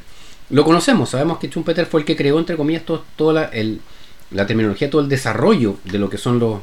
Lo 0.51 0.63
conocemos, 0.63 1.09
sabemos 1.09 1.39
que 1.39 1.47
Schumpeter 1.47 1.87
fue 1.87 2.01
el 2.01 2.05
que 2.05 2.15
creó, 2.15 2.37
entre 2.37 2.55
comillas, 2.55 2.83
toda 3.15 3.33
la, 3.33 3.49
la, 4.29 4.45
terminología, 4.45 4.91
todo 4.91 5.01
el 5.01 5.09
desarrollo 5.09 5.77
de 5.85 5.97
lo 5.97 6.07
que 6.07 6.19
son 6.19 6.37
los, 6.37 6.59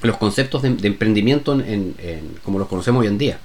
los 0.00 0.16
conceptos 0.16 0.62
de, 0.62 0.68
emprendimiento 0.68 1.54
como 2.42 2.58
los 2.58 2.68
conocemos 2.68 3.02
hoy 3.02 3.08
en 3.08 3.18
día. 3.18 3.38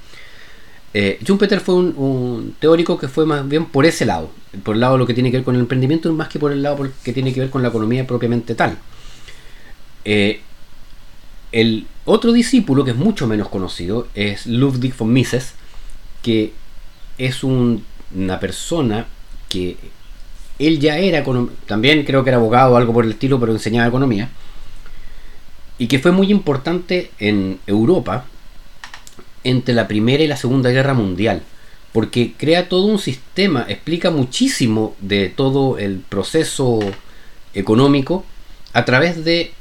Eh, 0.94 1.20
Schumpeter 1.24 1.60
fue 1.60 1.76
un, 1.76 2.56
teórico 2.60 2.98
que 2.98 3.08
fue 3.08 3.26
más 3.26 3.48
bien 3.48 3.66
por 3.66 3.86
ese 3.86 4.06
lado, 4.06 4.32
por 4.64 4.76
el 4.76 4.82
lado 4.82 4.94
de 4.94 5.00
lo 5.00 5.06
que 5.06 5.14
tiene 5.14 5.30
que 5.30 5.38
ver 5.38 5.44
con 5.44 5.56
el 5.56 5.62
emprendimiento, 5.62 6.12
más 6.14 6.30
que 6.30 6.40
por 6.40 6.52
el 6.52 6.64
lado 6.64 6.90
que 7.04 7.14
tiene 7.14 7.34
que 7.34 7.42
ver 7.42 7.50
con 7.50 7.62
la 7.62 7.70
economía 7.70 8.08
propiamente 8.08 8.56
tal. 8.56 8.78
Eh, 10.06 10.42
el 11.52 11.88
otro 12.06 12.32
discípulo, 12.32 12.84
que 12.84 12.92
es 12.92 12.98
mucho 12.98 13.28
menos 13.28 13.50
conocido, 13.50 14.08
es 14.16 14.48
Ludwig 14.48 14.96
von 14.98 15.12
Mises, 15.14 15.54
que 16.24 16.54
es 17.18 17.44
una 17.44 18.40
persona 18.40 19.08
que 19.48 19.78
él 20.58 20.80
ya 20.80 20.98
era, 20.98 21.24
también 21.66 22.04
creo 22.04 22.24
que 22.24 22.30
era 22.30 22.38
abogado 22.38 22.74
o 22.74 22.78
algo 22.78 22.94
por 22.94 23.06
el 23.06 23.12
estilo, 23.12 23.40
pero 23.40 23.52
enseñaba 23.52 23.88
economía, 23.88 24.30
y 25.78 25.88
que 25.88 26.00
fue 26.00 26.12
muy 26.12 26.32
importante 26.32 27.12
en 27.20 27.60
Europa 27.66 28.26
entre 29.44 29.74
la 29.74 29.88
Primera 29.88 30.24
y 30.24 30.28
la 30.28 30.38
Segunda 30.38 30.70
Guerra 30.70 30.94
Mundial, 30.94 31.44
porque 31.92 32.34
crea 32.38 32.70
todo 32.70 32.86
un 32.86 33.00
sistema, 33.00 33.66
explica 33.68 34.12
muchísimo 34.12 34.96
de 35.02 35.30
todo 35.30 35.78
el 35.78 36.00
proceso 36.00 36.80
económico 37.54 38.26
a 38.74 38.86
través 38.86 39.24
de 39.24 39.52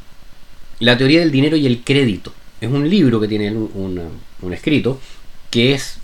la 0.81 0.97
teoría 0.97 1.21
del 1.21 1.31
dinero 1.31 1.57
y 1.57 1.67
el 1.67 1.83
crédito. 1.83 2.33
Es 2.61 2.71
un 2.71 2.89
libro 2.89 3.21
que 3.21 3.29
tiene 3.29 3.51
un, 3.51 4.53
escrito 4.53 5.01
que 5.51 5.73
es 5.73 5.99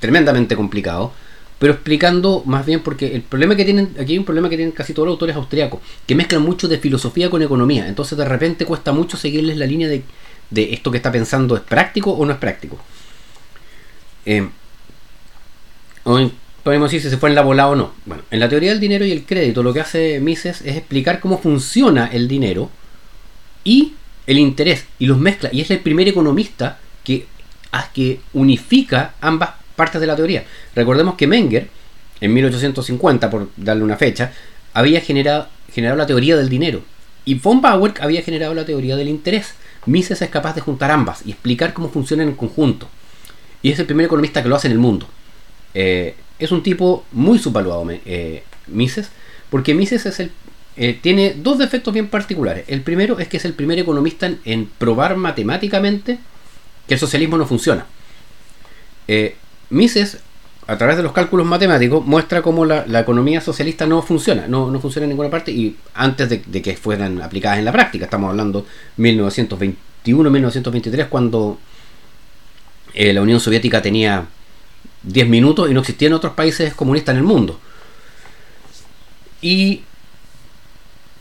tremendamente 0.00 0.54
complicado, 0.54 1.12
pero 1.58 1.72
explicando 1.72 2.42
más 2.44 2.66
bien 2.66 2.80
porque 2.80 3.14
el 3.14 3.22
problema 3.22 3.56
que 3.56 3.64
tienen, 3.64 3.94
aquí 3.98 4.12
hay 4.12 4.18
un 4.18 4.24
problema 4.24 4.48
que 4.48 4.56
tienen 4.56 4.72
casi 4.72 4.92
todos 4.92 5.06
los 5.06 5.14
autores 5.14 5.34
austriacos, 5.34 5.80
que 6.06 6.14
mezclan 6.14 6.42
mucho 6.42 6.68
de 6.68 6.78
filosofía 6.78 7.30
con 7.30 7.42
economía, 7.42 7.88
entonces 7.88 8.16
de 8.16 8.24
repente 8.24 8.64
cuesta 8.64 8.92
mucho 8.92 9.16
seguirles 9.16 9.56
la 9.56 9.66
línea 9.66 9.88
de, 9.88 10.02
de 10.50 10.72
esto 10.72 10.90
que 10.90 10.96
está 10.96 11.12
pensando 11.12 11.56
es 11.56 11.62
práctico 11.62 12.10
o 12.10 12.24
no 12.24 12.32
es 12.32 12.38
práctico. 12.38 12.78
Eh, 14.24 14.48
podemos 16.62 16.90
decir 16.90 17.02
si 17.02 17.10
se 17.10 17.18
fue 17.18 17.28
en 17.28 17.34
la 17.34 17.42
bola 17.42 17.68
o 17.68 17.74
no. 17.74 17.92
Bueno, 18.04 18.22
en 18.30 18.40
la 18.40 18.48
teoría 18.48 18.70
del 18.70 18.80
dinero 18.80 19.04
y 19.04 19.12
el 19.12 19.24
crédito 19.24 19.62
lo 19.62 19.72
que 19.72 19.80
hace 19.80 20.20
Mises 20.20 20.60
es 20.62 20.76
explicar 20.76 21.20
cómo 21.20 21.38
funciona 21.38 22.08
el 22.12 22.28
dinero 22.28 22.70
y 23.64 23.94
el 24.26 24.38
interés 24.38 24.86
y 24.98 25.06
los 25.06 25.18
mezcla. 25.18 25.48
Y 25.52 25.60
es 25.60 25.70
el 25.70 25.80
primer 25.80 26.08
economista 26.08 26.78
que, 27.04 27.26
que 27.94 28.20
unifica 28.34 29.14
ambas 29.20 29.50
partes 29.76 30.00
de 30.00 30.06
la 30.06 30.16
teoría. 30.16 30.44
Recordemos 30.74 31.14
que 31.14 31.26
Menger, 31.26 31.68
en 32.20 32.34
1850, 32.34 33.30
por 33.30 33.48
darle 33.56 33.84
una 33.84 33.96
fecha, 33.96 34.32
había 34.74 35.00
generado, 35.00 35.48
generado 35.72 35.96
la 35.96 36.06
teoría 36.06 36.36
del 36.36 36.48
dinero. 36.48 36.82
Y 37.24 37.34
von 37.34 37.60
Bauer 37.60 37.94
había 38.00 38.22
generado 38.22 38.54
la 38.54 38.64
teoría 38.64 38.96
del 38.96 39.08
interés. 39.08 39.54
Mises 39.88 40.20
es 40.20 40.28
capaz 40.28 40.54
de 40.54 40.60
juntar 40.60 40.90
ambas 40.90 41.22
y 41.24 41.30
explicar 41.30 41.72
cómo 41.72 41.88
funcionan 41.88 42.28
en 42.28 42.34
conjunto. 42.34 42.88
Y 43.62 43.72
es 43.72 43.78
el 43.78 43.86
primer 43.86 44.06
economista 44.06 44.42
que 44.42 44.48
lo 44.48 44.56
hace 44.56 44.68
en 44.68 44.72
el 44.72 44.78
mundo. 44.78 45.08
Eh, 45.74 46.14
es 46.38 46.52
un 46.52 46.62
tipo 46.62 47.04
muy 47.12 47.38
subvaluado, 47.38 47.86
eh, 47.90 48.44
Mises, 48.68 49.10
porque 49.50 49.74
Mises 49.74 50.06
es 50.06 50.20
el, 50.20 50.30
eh, 50.76 50.98
tiene 51.00 51.34
dos 51.36 51.58
defectos 51.58 51.92
bien 51.94 52.08
particulares. 52.08 52.64
El 52.68 52.82
primero 52.82 53.18
es 53.18 53.28
que 53.28 53.38
es 53.38 53.44
el 53.44 53.54
primer 53.54 53.78
economista 53.78 54.30
en, 54.44 54.66
probar 54.66 55.16
matemáticamente 55.16 56.18
que 56.86 56.94
el 56.94 57.00
socialismo 57.00 57.38
no 57.38 57.46
funciona. 57.46 57.86
Mises, 59.70 60.18
a 60.68 60.76
través 60.76 60.96
de 60.98 61.02
los 61.02 61.12
cálculos 61.12 61.46
matemáticos, 61.46 62.04
muestra 62.04 62.42
cómo 62.42 62.66
la, 62.66 62.84
economía 63.00 63.40
socialista 63.40 63.86
no 63.86 64.02
funciona, 64.02 64.46
no, 64.46 64.78
funciona 64.80 65.06
en 65.06 65.08
ninguna 65.08 65.30
parte 65.30 65.50
y 65.50 65.74
antes 65.94 66.28
de, 66.28 66.62
que 66.62 66.76
fueran 66.76 67.22
aplicadas 67.22 67.58
en 67.58 67.64
la 67.64 67.72
práctica, 67.72 68.04
estamos 68.04 68.28
hablando 68.28 68.66
1921-1923, 68.98 71.08
cuando 71.08 71.58
la 72.94 73.22
Unión 73.22 73.40
Soviética 73.40 73.80
tenía 73.80 74.26
10 75.04 75.28
minutos 75.28 75.70
y 75.70 75.74
no 75.74 75.80
existían 75.80 76.12
otros 76.12 76.34
países 76.34 76.74
comunistas 76.74 77.14
en 77.14 77.20
el 77.20 77.24
mundo. 77.24 77.58
Y 79.40 79.84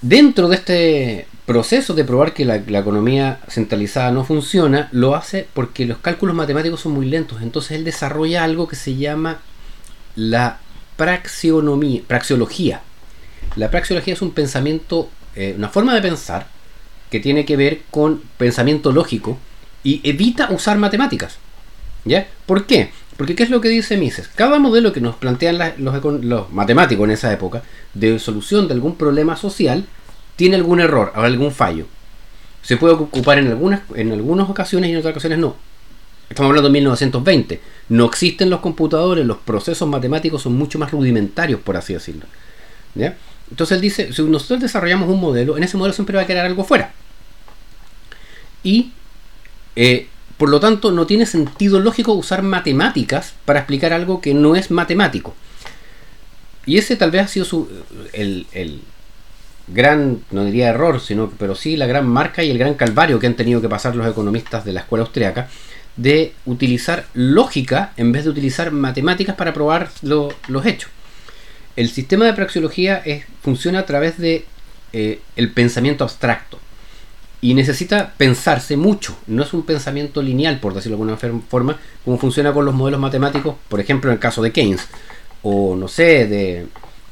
dentro 0.01 0.49
de 0.49 0.55
este 0.57 1.25
proceso 1.47 1.93
de 1.93 2.03
probar 2.03 2.33
que 2.33 2.43
la, 2.43 2.57
economía 2.57 3.39
centralizada 3.47 4.11
no 4.11 4.25
funciona, 4.25 4.89
lo 4.91 5.15
hace 5.15 5.47
porque 5.53 5.85
los 5.85 5.97
cálculos 5.99 6.35
matemáticos 6.35 6.81
son 6.81 6.91
muy 6.91 7.05
lentos. 7.05 7.41
Entonces 7.41 7.71
él 7.71 7.85
desarrolla 7.85 8.43
algo 8.43 8.67
que 8.67 8.75
se 8.75 8.97
llama 8.97 9.39
la 10.15 10.59
praxionomía, 10.97 12.01
praxiología. 12.05 12.81
La 13.55 13.71
praxiología 13.71 14.13
es 14.13 14.21
un 14.21 14.31
pensamiento, 14.31 15.09
eh, 15.35 15.55
una 15.57 15.69
forma 15.69 15.95
de 15.95 16.01
pensar 16.01 16.47
que 17.09 17.21
tiene 17.21 17.45
que 17.45 17.55
ver 17.55 17.81
con 17.91 18.21
pensamiento 18.37 18.91
lógico 18.91 19.37
y 19.85 20.01
evita 20.03 20.51
usar 20.51 20.77
matemáticas. 20.77 21.37
¿Ya? 22.03 22.27
¿Por 22.45 22.65
qué? 22.65 22.91
Porque 23.15 23.35
¿qué 23.35 23.43
es 23.43 23.49
lo 23.49 23.61
que 23.61 23.69
dice 23.69 23.95
Mises? 23.95 24.27
Cada 24.27 24.59
modelo 24.59 24.91
que 24.91 24.99
nos 24.99 25.15
plantean 25.15 25.57
los, 25.77 26.51
matemáticos 26.51 27.05
en 27.05 27.11
esa 27.11 27.31
época 27.31 27.63
de 27.93 28.19
solución 28.19 28.67
de 28.67 28.73
algún 28.73 28.97
problema 28.97 29.37
social 29.37 29.87
tiene 30.37 30.55
algún 30.55 30.79
error 30.79 31.11
algún 31.15 31.51
fallo. 31.51 31.85
Se 32.61 32.77
puede 32.77 32.93
ocupar 32.93 33.39
en 33.39 33.47
algunas, 33.47 33.81
en 33.95 34.13
algunas 34.13 34.49
ocasiones 34.49 34.89
y 34.89 34.93
en 34.93 34.99
otras 34.99 35.11
ocasiones 35.11 35.39
no. 35.39 35.55
Estamos 36.29 36.49
hablando 36.49 36.69
de 36.69 36.73
1920. 36.73 37.61
No 37.89 38.05
existen 38.05 38.49
los 38.49 38.61
computadores, 38.61 39.25
los 39.25 39.37
procesos 39.37 39.87
matemáticos 39.87 40.41
son 40.41 40.53
mucho 40.53 40.79
más 40.79 40.91
rudimentarios, 40.91 41.59
por 41.59 41.75
así 41.75 41.93
decirlo. 41.93 42.25
Entonces 43.49 43.75
él 43.75 43.81
dice, 43.81 44.13
si 44.13 44.21
nosotros 44.23 44.61
desarrollamos 44.61 45.09
un 45.09 45.19
modelo, 45.19 45.57
en 45.57 45.63
ese 45.63 45.77
modelo 45.77 45.93
siempre 45.93 46.17
va 46.17 46.23
a 46.23 46.27
quedar 46.27 46.45
algo 46.45 46.63
fuera. 46.63 46.93
Y 48.63 48.91
eh, 49.75 50.07
por 50.37 50.49
lo 50.49 50.59
tanto, 50.59 50.91
no 50.91 51.07
tiene 51.07 51.25
sentido 51.25 51.79
lógico 51.79 52.13
usar 52.13 52.43
matemáticas 52.43 53.33
para 53.45 53.59
explicar 53.59 53.91
algo 53.91 54.21
que 54.21 54.35
no 54.35 54.55
es 54.55 54.69
matemático. 54.69 55.35
Y 56.65 56.77
ese 56.77 56.95
tal 56.95 57.11
vez 57.11 57.23
ha 57.23 57.27
sido 57.27 57.45
su, 57.45 57.67
el, 58.13 58.81
gran, 59.67 60.21
no 60.31 60.45
diría 60.45 60.69
error, 60.69 60.99
sino, 60.99 61.31
pero 61.37 61.55
sí 61.55 61.75
la 61.75 61.85
gran 61.85 62.07
marca 62.07 62.43
y 62.43 62.49
el 62.49 62.57
gran 62.57 62.75
calvario 62.75 63.19
que 63.19 63.27
han 63.27 63.35
tenido 63.35 63.61
que 63.61 63.69
pasar 63.69 63.95
los 63.95 64.07
economistas 64.07 64.65
de 64.65 64.73
la 64.73 64.81
escuela 64.81 65.03
austriaca 65.03 65.47
de 65.97 66.33
utilizar 66.45 67.07
lógica 67.13 67.91
en 67.97 68.11
vez 68.11 68.23
de 68.23 68.29
utilizar 68.29 68.71
matemáticas 68.71 69.35
para 69.35 69.53
probar 69.53 69.89
los 70.01 70.65
hechos. 70.65 70.91
El 71.75 71.89
sistema 71.89 72.25
de 72.25 72.33
praxeología 72.33 73.03
funciona 73.41 73.79
a 73.79 73.85
través 73.85 74.17
de 74.17 74.45
eh, 74.93 75.19
el 75.35 75.51
pensamiento 75.51 76.03
abstracto 76.03 76.59
y 77.41 77.53
necesita 77.53 78.13
pensarse 78.17 78.77
mucho. 78.77 79.17
No 79.27 79.43
es 79.43 79.53
un 79.53 79.63
pensamiento 79.63 80.21
lineal, 80.21 80.59
por 80.59 80.73
decirlo 80.73 80.97
de 80.97 81.11
alguna 81.11 81.41
forma, 81.49 81.77
como 82.03 82.17
funciona 82.17 82.53
con 82.53 82.65
los 82.65 82.73
modelos 82.73 82.99
matemáticos, 82.99 83.55
por 83.67 83.79
ejemplo, 83.79 84.09
en 84.09 84.15
el 84.15 84.19
caso 84.19 84.41
de 84.41 84.51
Keynes, 84.51 84.87
o 85.43 85.75
no 85.75 85.87
sé, 85.87 86.27
de 86.27 86.67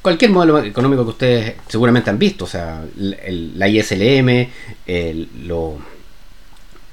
cualquier 0.05 0.29
modelo 0.29 0.63
económico 0.63 1.03
que 1.03 1.09
ustedes 1.09 1.55
seguramente 1.67 2.11
han 2.11 2.19
visto, 2.19 2.45
o 2.45 2.47
sea, 2.47 2.85
la 2.95 3.67
ISLM, 3.67 4.47
el, 4.85 5.27
lo, 5.47 5.79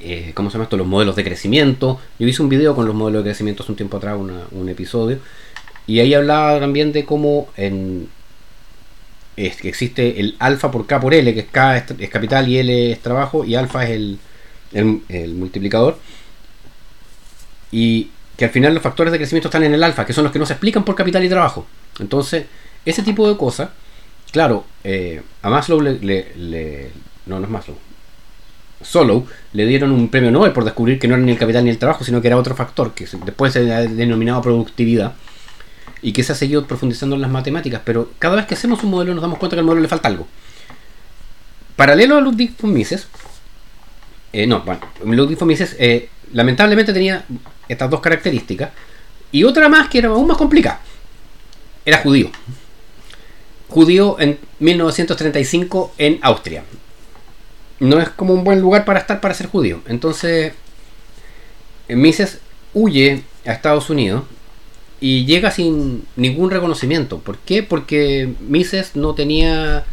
eh, 0.01 0.33
¿cómo 0.33 0.49
se 0.49 0.55
llama 0.55 0.65
esto? 0.65 0.79
Los 0.79 0.87
modelos 0.87 1.15
de 1.15 1.23
crecimiento. 1.23 2.01
Yo 2.19 2.27
hice 2.27 2.41
un 2.41 2.49
video 2.49 2.75
con 2.75 2.87
los 2.87 2.95
modelos 2.95 3.23
de 3.23 3.29
crecimiento 3.29 3.65
hace 3.65 3.73
un 3.73 3.77
tiempo 3.77 3.99
atrás, 3.99 4.17
un 4.51 4.69
episodio, 4.71 5.19
y 5.87 6.01
ahí 6.01 6.15
hablaba 6.15 6.59
también 6.59 6.91
de 6.91 7.05
cómo 7.05 7.49
en 7.59 8.09
es 9.37 9.63
existe 9.63 10.19
el 10.19 10.35
alfa 10.39 10.71
por 10.71 10.87
K 10.87 10.99
por 10.99 11.13
L, 11.13 11.35
que 11.35 11.41
es 11.41 11.47
K 11.51 11.77
es, 11.77 12.09
capital 12.09 12.49
y 12.49 12.57
L 12.61 12.93
es 12.93 13.01
trabajo, 13.01 13.45
y 13.45 13.57
alfa 13.57 13.85
es 13.85 13.91
el, 13.91 14.19
el, 14.73 15.35
multiplicador. 15.35 15.99
Y 17.71 18.09
que 18.39 18.47
al 18.47 18.51
final 18.51 18.73
los 18.73 18.83
factores 18.83 19.13
de 19.13 19.19
crecimiento 19.19 19.49
están 19.49 19.65
en 19.65 19.75
el 19.75 19.83
alfa, 19.83 20.07
que 20.07 20.15
son 20.15 20.25
los 20.25 20.33
que 20.33 20.39
no 20.39 20.47
se 20.47 20.55
explican 20.55 20.83
por 20.83 20.95
capital 20.95 21.23
y 21.23 21.29
trabajo. 21.29 21.67
Entonces, 22.01 22.47
ese 22.85 23.03
tipo 23.03 23.29
de 23.29 23.37
cosas, 23.37 23.71
claro, 24.31 24.65
eh, 24.85 25.23
a 25.43 25.51
Maslow 25.51 25.81
le, 25.81 26.91
No, 27.27 27.39
no 27.39 27.45
es 27.45 27.51
Maslow. 27.51 27.77
Solo 28.83 29.27
le 29.53 29.67
dieron 29.67 29.93
un 29.93 30.09
premio 30.09 30.33
Nobel 30.33 30.53
por 30.53 30.65
descubrir 30.65 30.99
que 30.99 31.07
no 31.07 31.15
era 31.15 31.23
ni 31.23 31.33
el 31.33 31.39
capital 31.39 31.65
ni 31.65 31.71
el 31.71 31.79
trabajo, 31.79 32.03
sino 32.03 32.21
que 32.21 32.27
era 32.27 32.37
otro 32.37 32.57
factor, 32.57 32.95
que 32.95 33.07
después 33.25 33.53
se 33.53 33.73
ha 33.73 33.83
denominado 33.83 34.43
productividad 34.43 35.15
y 36.03 36.13
que 36.13 36.25
se 36.25 36.33
ha 36.33 36.35
seguido 36.35 36.67
profundizando 36.67 37.15
en 37.15 37.23
las 37.23 37.31
matemáticas, 37.31 37.81
pero 37.85 38.11
cada 38.19 38.37
vez 38.37 38.47
que 38.47 38.55
hacemos 38.55 38.83
un 38.83 38.91
modelo 38.91 39.15
nos 39.15 39.23
damos 39.23 39.39
cuenta 39.39 39.55
que 39.55 39.61
al 39.61 39.67
modelo 39.67 39.83
le 39.83 39.89
falta 39.89 40.09
algo. 40.09 40.27
Paralelo 41.77 42.17
a 42.17 42.21
Ludwig 42.21 42.57
von 42.61 42.73
Mises, 42.73 43.07
eh, 44.33 44.47
no, 44.47 44.63
bueno, 44.63 44.81
Ludwig 45.05 45.39
von 45.39 45.47
Mises 45.47 45.77
eh, 45.79 46.09
lamentablemente 46.33 46.93
tenía 46.93 47.25
estas 47.69 47.89
dos 47.89 48.01
características 48.01 48.71
y 49.31 49.45
otra 49.45 49.69
más 49.69 49.89
que 49.89 49.99
era 49.99 50.09
aún 50.09 50.27
más 50.27 50.37
complicada. 50.37 50.81
Era 51.85 51.99
judío. 51.99 52.31
Judío 53.73 54.21
en 54.21 54.39
1935 54.59 55.95
en 55.97 56.19
Austria. 56.21 56.63
No 57.81 58.01
es 58.01 58.11
como 58.11 58.35
un 58.35 58.45
buen 58.45 58.61
lugar 58.61 58.85
para 58.85 59.01
estar 59.01 59.21
para 59.23 59.33
ser 59.33 59.47
judío. 59.47 59.81
Entonces, 59.87 60.53
Mises 61.89 62.41
huye 62.75 63.23
a 63.47 63.53
Estados 63.53 63.89
Unidos 63.89 64.25
y 65.01 65.25
llega 65.25 65.51
sin 65.51 66.05
ningún 66.17 66.51
reconocimiento. 66.51 67.21
¿Por 67.21 67.39
qué? 67.39 67.63
Porque 67.63 68.35
Mises 68.41 68.95
no 68.95 69.15
tenía 69.15 69.85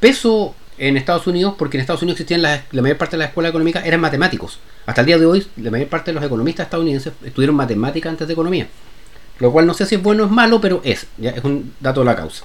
peso 0.00 0.54
en 0.78 0.96
Estados 0.96 1.26
Unidos, 1.26 1.56
porque 1.58 1.76
en 1.76 1.82
Estados 1.82 2.02
Unidos 2.02 2.18
existían 2.18 2.40
la, 2.40 2.64
mayor 2.72 2.96
parte 2.96 3.16
de 3.16 3.18
la 3.18 3.26
escuela 3.26 3.50
económica 3.50 3.82
eran 3.84 4.00
matemáticos. 4.00 4.60
Hasta 4.86 5.02
el 5.02 5.06
día 5.08 5.18
de 5.18 5.26
hoy, 5.26 5.46
la 5.58 5.70
mayor 5.70 5.88
parte 5.88 6.10
de 6.10 6.14
los 6.14 6.24
economistas 6.24 6.64
estadounidenses 6.64 7.12
estudiaron 7.22 7.54
matemática 7.54 8.08
antes 8.08 8.26
de 8.26 8.32
economía. 8.32 8.66
Lo 9.40 9.52
cual 9.52 9.66
no 9.66 9.74
sé 9.74 9.84
si 9.84 9.96
es 9.96 10.02
bueno 10.02 10.22
o 10.22 10.26
es 10.26 10.32
malo, 10.32 10.58
pero 10.58 10.80
es, 10.84 11.06
ya 11.18 11.32
es 11.32 11.44
un 11.44 11.74
dato 11.80 12.00
de 12.00 12.06
la 12.06 12.16
causa. 12.16 12.44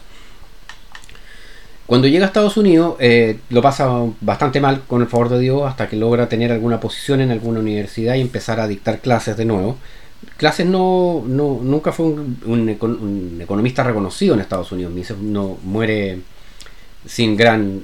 Cuando 1.92 2.08
llega 2.08 2.24
a 2.24 2.28
Estados 2.28 2.56
Unidos, 2.56 2.96
eh, 3.00 3.42
lo 3.50 3.62
pasa 3.62 3.90
bastante 4.22 4.62
mal, 4.62 4.84
con 4.88 5.02
el 5.02 5.10
favor 5.10 5.28
de 5.28 5.40
Dios, 5.40 5.64
hasta 5.68 5.90
que 5.90 5.98
logra 5.98 6.30
tener 6.30 6.50
alguna 6.50 6.80
posición 6.80 7.20
en 7.20 7.32
alguna 7.32 7.60
universidad 7.60 8.16
y 8.16 8.22
empezar 8.22 8.62
a 8.62 8.68
dictar 8.70 9.02
clases 9.02 9.36
de 9.36 9.44
nuevo 9.44 9.78
clases 10.38 10.66
no, 10.66 11.22
no 11.28 11.60
nunca 11.62 11.92
fue 11.92 12.06
un, 12.06 13.40
economista 13.42 13.84
reconocido 13.84 14.36
en 14.36 14.40
Estados 14.40 14.72
Unidos. 14.72 14.94
No 15.20 15.58
muere 15.64 16.22
sin 17.06 17.36
gran 17.36 17.82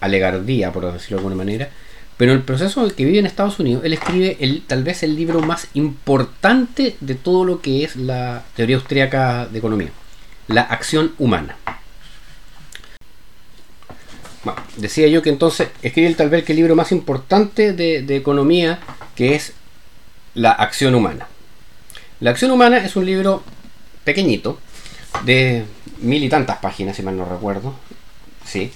alegardía, 0.00 0.70
por 0.70 0.92
decirlo 0.92 1.16
de 1.16 1.20
alguna 1.20 1.36
manera. 1.36 1.70
Pero 2.18 2.32
en 2.32 2.38
el 2.40 2.44
proceso 2.44 2.86
que 2.94 3.06
vive 3.06 3.18
en 3.18 3.24
Estados 3.24 3.58
Unidos, 3.58 3.82
él 3.82 3.94
escribe 3.94 4.62
tal 4.66 4.84
vez 4.84 5.02
el 5.04 5.16
libro 5.16 5.40
más 5.40 5.68
importante 5.72 6.96
de 7.00 7.14
todo 7.14 7.46
lo 7.46 7.62
que 7.62 7.82
es 7.82 7.96
la 7.96 8.42
teoría 8.56 8.76
austríaca 8.76 9.46
de 9.46 9.58
economía, 9.58 9.90
La 10.48 10.60
acción 10.60 11.12
humana. 11.18 11.56
Bueno, 14.44 14.60
decía 14.76 15.06
yo 15.06 15.22
que 15.22 15.30
entonces 15.30 15.68
escribe 15.82 16.12
tal 16.14 16.28
vez 16.28 16.48
el 16.50 16.56
libro 16.56 16.74
más 16.74 16.90
importante 16.92 17.72
de, 17.72 18.16
economía, 18.16 18.80
que 19.14 19.34
es 19.34 19.52
La 20.34 20.52
acción 20.52 20.94
humana. 20.94 21.28
La 22.20 22.30
acción 22.30 22.50
humana 22.50 22.78
es 22.78 22.96
un 22.96 23.06
libro 23.06 23.42
pequeñito, 24.04 24.58
de 25.24 25.64
mil 25.98 26.24
y 26.24 26.28
tantas 26.28 26.58
páginas, 26.58 26.96
si 26.96 27.02
mal 27.02 27.16
no 27.16 27.24
recuerdo. 27.24 27.74
Sí. 28.44 28.72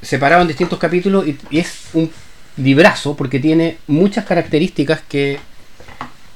Separado 0.00 0.42
en 0.42 0.48
distintos 0.48 0.78
capítulos 0.78 1.26
y, 1.26 1.38
es 1.58 1.88
un 1.92 2.10
librazo 2.56 3.16
porque 3.16 3.38
tiene 3.38 3.78
muchas 3.86 4.24
características 4.24 5.02
que 5.08 5.38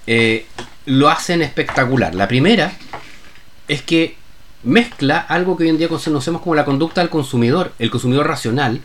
eh, 0.06 0.46
lo 0.86 1.08
hacen 1.08 1.42
espectacular. 1.42 2.14
La 2.14 2.28
primera 2.28 2.72
es 3.68 3.82
que 3.82 4.16
mezcla 4.62 5.18
algo 5.18 5.56
que 5.56 5.64
hoy 5.64 5.70
en 5.70 5.78
día 5.78 5.88
conocemos 5.88 6.42
como 6.42 6.54
la 6.54 6.64
conducta 6.64 7.00
del 7.00 7.10
consumidor, 7.10 7.72
el 7.78 7.90
consumidor 7.90 8.26
racional. 8.26 8.80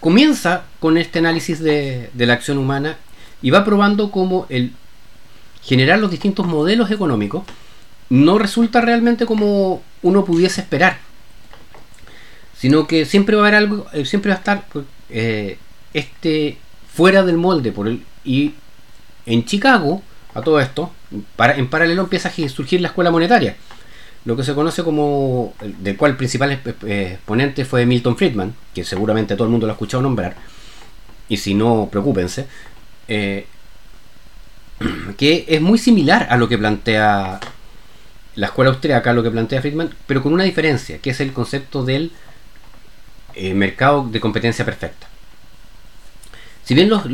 Comienza 0.00 0.64
con 0.80 0.98
este 0.98 1.18
análisis 1.18 1.60
de, 1.60 2.10
de 2.12 2.26
la 2.26 2.34
acción 2.34 2.58
humana 2.58 2.96
y 3.42 3.50
va 3.50 3.64
probando 3.64 4.10
cómo 4.10 4.46
el 4.48 4.72
generar 5.62 5.98
los 5.98 6.10
distintos 6.10 6.46
modelos 6.46 6.90
económicos 6.90 7.42
no 8.08 8.38
resulta 8.38 8.80
realmente 8.80 9.26
como 9.26 9.82
uno 10.02 10.24
pudiese 10.24 10.60
esperar. 10.60 10.98
Sino 12.56 12.86
que 12.86 13.04
siempre 13.04 13.36
va 13.36 13.42
a 13.42 13.48
haber 13.48 13.58
algo, 13.58 13.86
eh, 13.92 14.04
siempre 14.04 14.30
va 14.30 14.36
a 14.36 14.38
estar 14.38 14.64
eh, 15.10 15.58
este 15.92 16.58
fuera 16.92 17.22
del 17.22 17.36
molde. 17.36 17.72
Por 17.72 17.88
el, 17.88 18.04
y 18.24 18.54
en 19.26 19.44
Chicago, 19.44 20.02
a 20.34 20.42
todo 20.42 20.60
esto, 20.60 20.90
para, 21.34 21.56
en 21.56 21.68
paralelo 21.68 22.02
empieza 22.02 22.28
a 22.28 22.48
surgir 22.48 22.80
la 22.80 22.88
escuela 22.88 23.10
monetaria. 23.10 23.56
Lo 24.26 24.36
que 24.36 24.44
se 24.44 24.54
conoce 24.54 24.84
como, 24.84 25.54
del 25.60 25.96
cual 25.96 26.10
el 26.10 26.16
principal 26.18 26.52
exponente 26.52 27.64
fue 27.64 27.86
Milton 27.86 28.16
Friedman, 28.16 28.54
que 28.74 28.84
seguramente 28.84 29.34
todo 29.36 29.44
el 29.44 29.52
mundo 29.52 29.66
lo 29.66 29.72
ha 29.72 29.74
escuchado 29.74 30.02
nombrar, 30.02 30.36
y 31.28 31.38
si 31.38 31.54
no, 31.54 31.88
preocúpense, 31.90 32.46
eh, 33.08 33.46
que 35.16 35.46
es 35.48 35.60
muy 35.60 35.78
similar 35.78 36.26
a 36.28 36.36
lo 36.36 36.48
que 36.48 36.58
plantea 36.58 37.40
la 38.36 38.46
escuela 38.48 38.70
austríaca 38.70 39.12
lo 39.12 39.22
que 39.22 39.30
plantea 39.30 39.62
Friedman, 39.62 39.94
pero 40.06 40.22
con 40.22 40.32
una 40.32 40.44
diferencia, 40.44 40.98
que 40.98 41.10
es 41.10 41.20
el 41.20 41.32
concepto 41.32 41.84
del 41.84 42.12
eh, 43.34 43.54
mercado 43.54 44.06
de 44.08 44.20
competencia 44.20 44.64
perfecta. 44.64 45.08
Si 46.64 46.74
bien 46.74 46.88
los, 46.88 47.06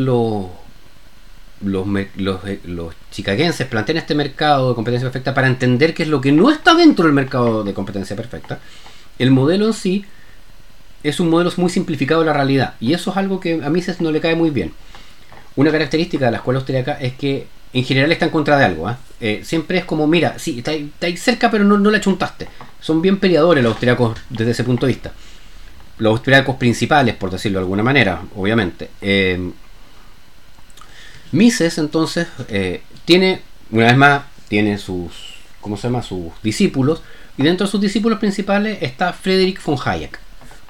los, 1.65 1.87
eh, 1.97 2.61
los, 2.65 2.95
chicaguenses 3.11 3.67
plantean 3.67 3.99
este 3.99 4.15
mercado 4.15 4.71
de 4.71 4.75
competencia 4.75 5.07
perfecta 5.07 5.35
para 5.35 5.47
entender 5.47 5.95
qué 5.95 6.05
es 6.05 6.09
lo 6.09 6.21
que 6.21 6.33
no 6.33 6.51
está 6.51 6.75
dentro 6.75 7.05
del 7.05 7.15
mercado 7.15 7.65
de 7.65 7.75
competencia 7.75 8.17
perfecta, 8.17 8.61
el 9.19 9.31
modelo 9.31 9.67
en 9.67 9.73
sí 9.73 10.05
es 11.03 11.21
un 11.21 11.31
modelo 11.31 11.51
muy 11.57 11.71
simplificado 11.71 12.21
de 12.21 12.27
la 12.27 12.33
realidad, 12.33 12.75
y 12.81 12.93
eso 12.93 13.11
es 13.11 13.17
algo 13.17 13.41
que 13.41 13.61
a 13.63 13.71
mí 13.71 13.83
no 14.01 14.11
le 14.11 14.21
cae 14.21 14.35
muy 14.35 14.51
bien. 14.51 14.73
Una 15.57 15.71
característica 15.71 16.27
de 16.27 16.31
la 16.33 16.39
escuela 16.39 16.61
austríaca 16.61 16.93
es 16.95 17.15
que 17.15 17.47
en 17.73 17.85
general 17.85 18.13
está 18.13 18.27
en 18.27 18.31
contra 18.31 18.57
de 18.59 18.65
algo. 18.65 18.89
¿ah? 18.89 18.99
¿eh? 19.21 19.43
siempre 19.45 19.79
es 19.79 19.85
como, 19.85 20.07
mira, 20.07 20.39
sí, 20.39 20.59
está, 20.59 20.73
ahí 20.73 21.17
cerca, 21.17 21.51
pero 21.51 21.65
no, 21.65 21.79
no 21.79 21.91
la 21.91 22.01
chuntaste. 22.01 22.49
Son 22.81 23.03
bien 23.03 23.19
peleadores 23.19 23.63
los 23.63 23.73
austriacos 23.73 24.19
desde 24.31 24.53
ese 24.53 24.65
punto 24.65 24.87
de 24.87 24.93
vista. 24.93 25.13
Los 25.99 26.13
austriacos 26.13 26.57
principales, 26.57 27.15
por 27.15 27.31
decirlo 27.31 27.59
de 27.59 27.65
alguna 27.65 27.83
manera, 27.83 28.23
obviamente. 28.37 28.91
Eh, 29.01 29.51
Mises, 31.33 31.79
entonces, 31.79 32.29
eh, 32.49 32.83
tiene, 33.05 33.41
una 33.71 33.87
vez 33.87 33.97
más, 33.97 34.23
tiene 34.49 34.79
sus, 34.79 35.13
¿cómo 35.61 35.77
se 35.77 35.89
llama? 35.89 36.03
Sus 36.03 36.31
discípulos. 36.43 37.03
Y 37.39 37.43
dentro 37.43 37.67
de 37.67 37.71
sus 37.71 37.81
discípulos 37.81 38.19
principales 38.19 38.79
está 38.83 39.13
Friedrich 39.13 39.63
von 39.65 39.79
Hayek. 39.83 40.19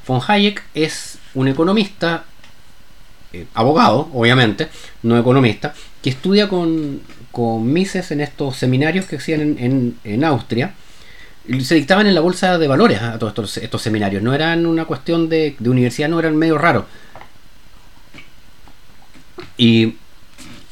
Von 0.07 0.21
Hayek 0.27 0.63
es 0.75 1.19
un 1.35 1.49
economista, 1.49 2.25
eh, 3.33 3.47
abogado, 3.55 4.09
obviamente, 4.13 4.69
no 5.03 5.19
economista, 5.19 5.75
que 6.03 6.11
estudia 6.11 6.49
con, 6.49 7.01
Mises 7.65 8.11
en 8.11 8.21
estos 8.21 8.57
seminarios 8.57 9.07
que 9.07 9.17
hacían 9.17 9.41
en, 10.05 10.25
Austria. 10.25 10.75
Se 11.63 11.75
dictaban 11.75 12.07
en 12.07 12.15
la 12.15 12.21
bolsa 12.21 12.59
de 12.59 12.69
valores 12.69 13.01
a 13.01 13.19
todos 13.19 13.57
estos, 13.57 13.83
seminarios. 13.83 14.23
No 14.23 14.35
eran 14.35 14.67
una 14.67 14.85
cuestión 14.85 15.31
de, 15.31 15.57
universidad, 15.65 16.11
no 16.11 16.21
eran 16.21 16.37
medio 16.37 16.59
raros. 16.59 16.85
Y, 19.57 19.95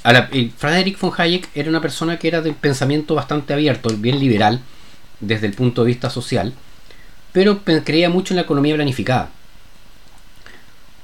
Frederick 0.03 0.99
von 0.99 1.13
Hayek 1.17 1.49
era 1.55 1.69
una 1.69 1.81
persona 1.81 2.19
que 2.19 2.29
era 2.29 2.41
de 2.41 2.53
pensamiento 2.53 3.15
bastante 3.15 3.53
abierto, 3.53 3.91
bien 3.97 4.19
liberal, 4.19 4.61
desde 5.21 5.47
el 5.47 5.53
punto 5.53 5.83
de 5.83 5.89
vista 5.89 6.11
social, 6.11 6.55
pero 7.33 7.61
creía 7.85 8.09
mucho 8.09 8.33
en 8.33 8.37
la 8.37 8.43
economía 8.43 8.75
planificada. 8.75 9.31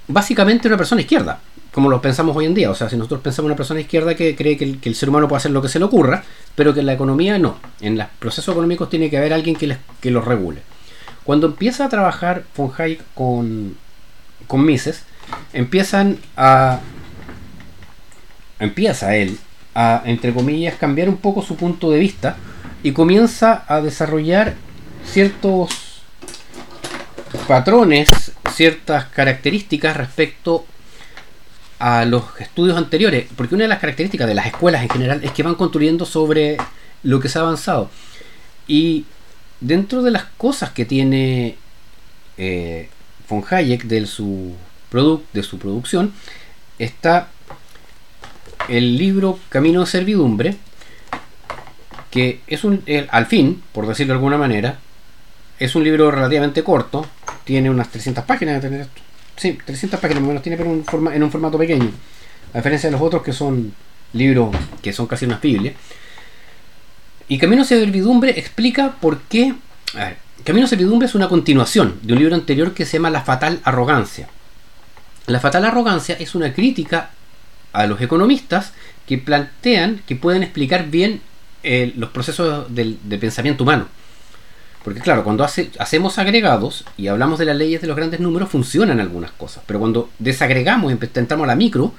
Básicamente 0.09 0.69
una 0.69 0.77
persona 0.77 1.01
izquierda, 1.01 1.41
como 1.77 1.91
lo 1.91 2.01
pensamos 2.01 2.35
hoy 2.35 2.47
en 2.47 2.55
día. 2.55 2.71
O 2.71 2.75
sea, 2.75 2.89
si 2.89 2.97
nosotros 2.97 3.21
pensamos 3.21 3.49
en 3.49 3.51
una 3.51 3.57
persona 3.57 3.81
izquierda 3.81 4.15
que 4.15 4.35
cree 4.35 4.57
que 4.57 4.79
el, 4.83 4.95
ser 4.95 5.11
humano 5.11 5.29
puede 5.29 5.39
hacer 5.39 5.51
lo 5.51 5.61
que 5.61 5.69
se 5.69 5.79
le 5.79 5.85
ocurra, 5.85 6.25
pero 6.55 6.73
que 6.73 6.81
en 6.81 6.87
la 6.87 6.95
economía 6.95 7.39
no. 7.39 7.59
En 7.83 7.99
los 7.99 8.07
procesos 8.19 8.55
económicos 8.55 8.89
tiene 8.89 9.11
que 9.11 9.19
haber 9.19 9.35
alguien 9.35 9.57
que, 9.57 9.67
les, 9.67 9.79
los 10.05 10.25
regule. 10.25 10.63
Cuando 11.23 11.49
empieza 11.49 11.85
a 11.85 11.89
trabajar 11.91 12.45
von 12.57 12.73
Hayek 12.77 13.03
con, 13.15 13.77
con 14.47 14.65
Mises, 14.65 15.03
empiezan 15.53 16.19
a. 16.37 16.81
Empieza 18.59 19.17
él 19.17 19.39
a, 19.75 20.03
entre 20.05 20.33
comillas, 20.33 20.75
cambiar 20.77 21.09
un 21.09 21.19
poco 21.19 21.43
su 21.43 21.57
punto 21.57 21.91
de 21.91 21.99
vista 21.99 22.37
y 22.83 22.93
comienza 22.93 23.65
a 23.69 23.81
desarrollar 23.81 24.55
ciertos 25.05 26.03
patrones, 27.47 28.09
ciertas 28.53 29.07
características 29.07 29.97
respecto 29.97 30.65
a 31.79 32.05
los 32.05 32.25
estudios 32.39 32.77
anteriores, 32.77 33.27
porque 33.37 33.55
una 33.55 33.65
de 33.65 33.69
las 33.69 33.81
características 33.81 34.27
de 34.27 34.35
las 34.35 34.47
escuelas 34.47 34.83
en 34.83 34.89
general 34.89 35.23
es 35.23 35.33
que 35.33 35.43
van 35.43 35.55
construyendo 35.55 36.07
sobre 36.07 36.57
lo 37.03 37.21
que 37.21 37.29
se 37.29 37.39
ha 37.39 37.43
avanzado. 37.43 37.91
Y 38.67 39.05
dentro 39.61 40.03
de 40.03 40.11
las 40.11 40.25
cosas 40.37 40.71
que 40.71 40.85
tiene 40.85 41.57
eh, 42.39 42.89
von 43.29 43.45
Hayek 43.49 43.85
de 43.85 44.07
su, 44.07 44.55
de 45.33 45.43
su 45.43 45.59
producción, 45.59 46.13
está 46.79 47.29
el 48.69 48.97
libro 48.97 49.39
Camino 49.49 49.81
de 49.81 49.87
Servidumbre, 49.87 50.57
que 52.11 52.41
es 52.47 52.65
un, 52.65 52.83
al 53.11 53.27
fin, 53.27 53.63
por 53.73 53.87
decirlo 53.87 54.13
de 54.13 54.19
alguna 54.19 54.39
manera, 54.39 54.79
es 55.59 55.75
un 55.75 55.85
libro 55.85 56.11
relativamente 56.11 56.63
corto, 56.63 57.07
tiene 57.45 57.71
unas 57.71 57.91
300 57.91 58.25
páginas, 58.25 58.63
de 58.63 58.87
Sí, 59.37 59.59
300 59.65 60.01
páginas 60.01 60.23
menos 60.23 60.43
tiene, 60.43 60.57
pero 60.57 60.71
en 60.71 61.23
un 61.23 61.31
formato 61.31 61.59
pequeño. 61.59 61.91
A 62.55 62.59
diferencia 62.59 62.89
de 62.89 62.93
los 62.93 63.03
otros 63.03 63.23
que 63.23 63.33
son 63.33 63.75
libros 64.15 64.55
que 64.83 64.93
son 64.93 65.07
casi 65.07 65.27
unas 65.27 65.41
Biblias. 65.41 65.75
Y 67.29 67.39
Camino 67.39 67.63
hacia 67.63 67.79
Servidumbre 67.79 68.39
explica 68.39 68.97
por 69.01 69.21
qué. 69.23 69.55
A 69.95 70.05
ver, 70.05 70.17
Camino 70.45 70.65
hacia 70.65 70.79
Servidumbre 70.79 71.07
es 71.07 71.15
una 71.15 71.29
continuación 71.29 71.99
de 72.03 72.15
un 72.15 72.19
libro 72.19 72.35
anterior 72.35 72.73
que 72.73 72.87
se 72.87 72.95
llama 72.95 73.11
La 73.11 73.23
Fatal 73.23 73.61
Arrogancia. 73.65 74.29
La 75.27 75.41
Fatal 75.41 75.65
Arrogancia 75.65 76.17
es 76.19 76.35
una 76.35 76.55
crítica 76.55 77.11
a 77.77 77.87
los 77.87 78.01
economistas 78.01 78.73
que 79.07 79.19
plantean 79.19 80.03
que 80.07 80.17
pueden 80.17 80.43
explicar 80.43 80.91
bien 80.91 81.21
eh, 81.63 81.93
los 81.97 82.11
procesos 82.11 82.75
del, 82.75 82.99
de 83.05 83.19
pensamiento 83.19 83.65
humano. 83.65 83.89
Porque 84.85 85.01
claro, 85.01 85.25
cuando 85.25 85.45
hacemos 85.45 86.19
agregados 86.19 86.85
y 86.97 87.09
hablamos 87.09 87.41
de 87.41 87.45
las 87.45 87.57
leyes 87.57 87.81
de 87.81 87.89
los 87.89 87.97
grandes 87.97 88.21
números, 88.21 88.49
funcionan 88.49 89.01
algunas 89.01 89.33
cosas. 89.33 89.65
Pero 89.67 89.81
cuando 89.81 90.11
desagregamos 90.21 90.93
y 90.93 90.95
intentamos 90.95 91.45
la 91.47 91.57
micro, 91.57 91.93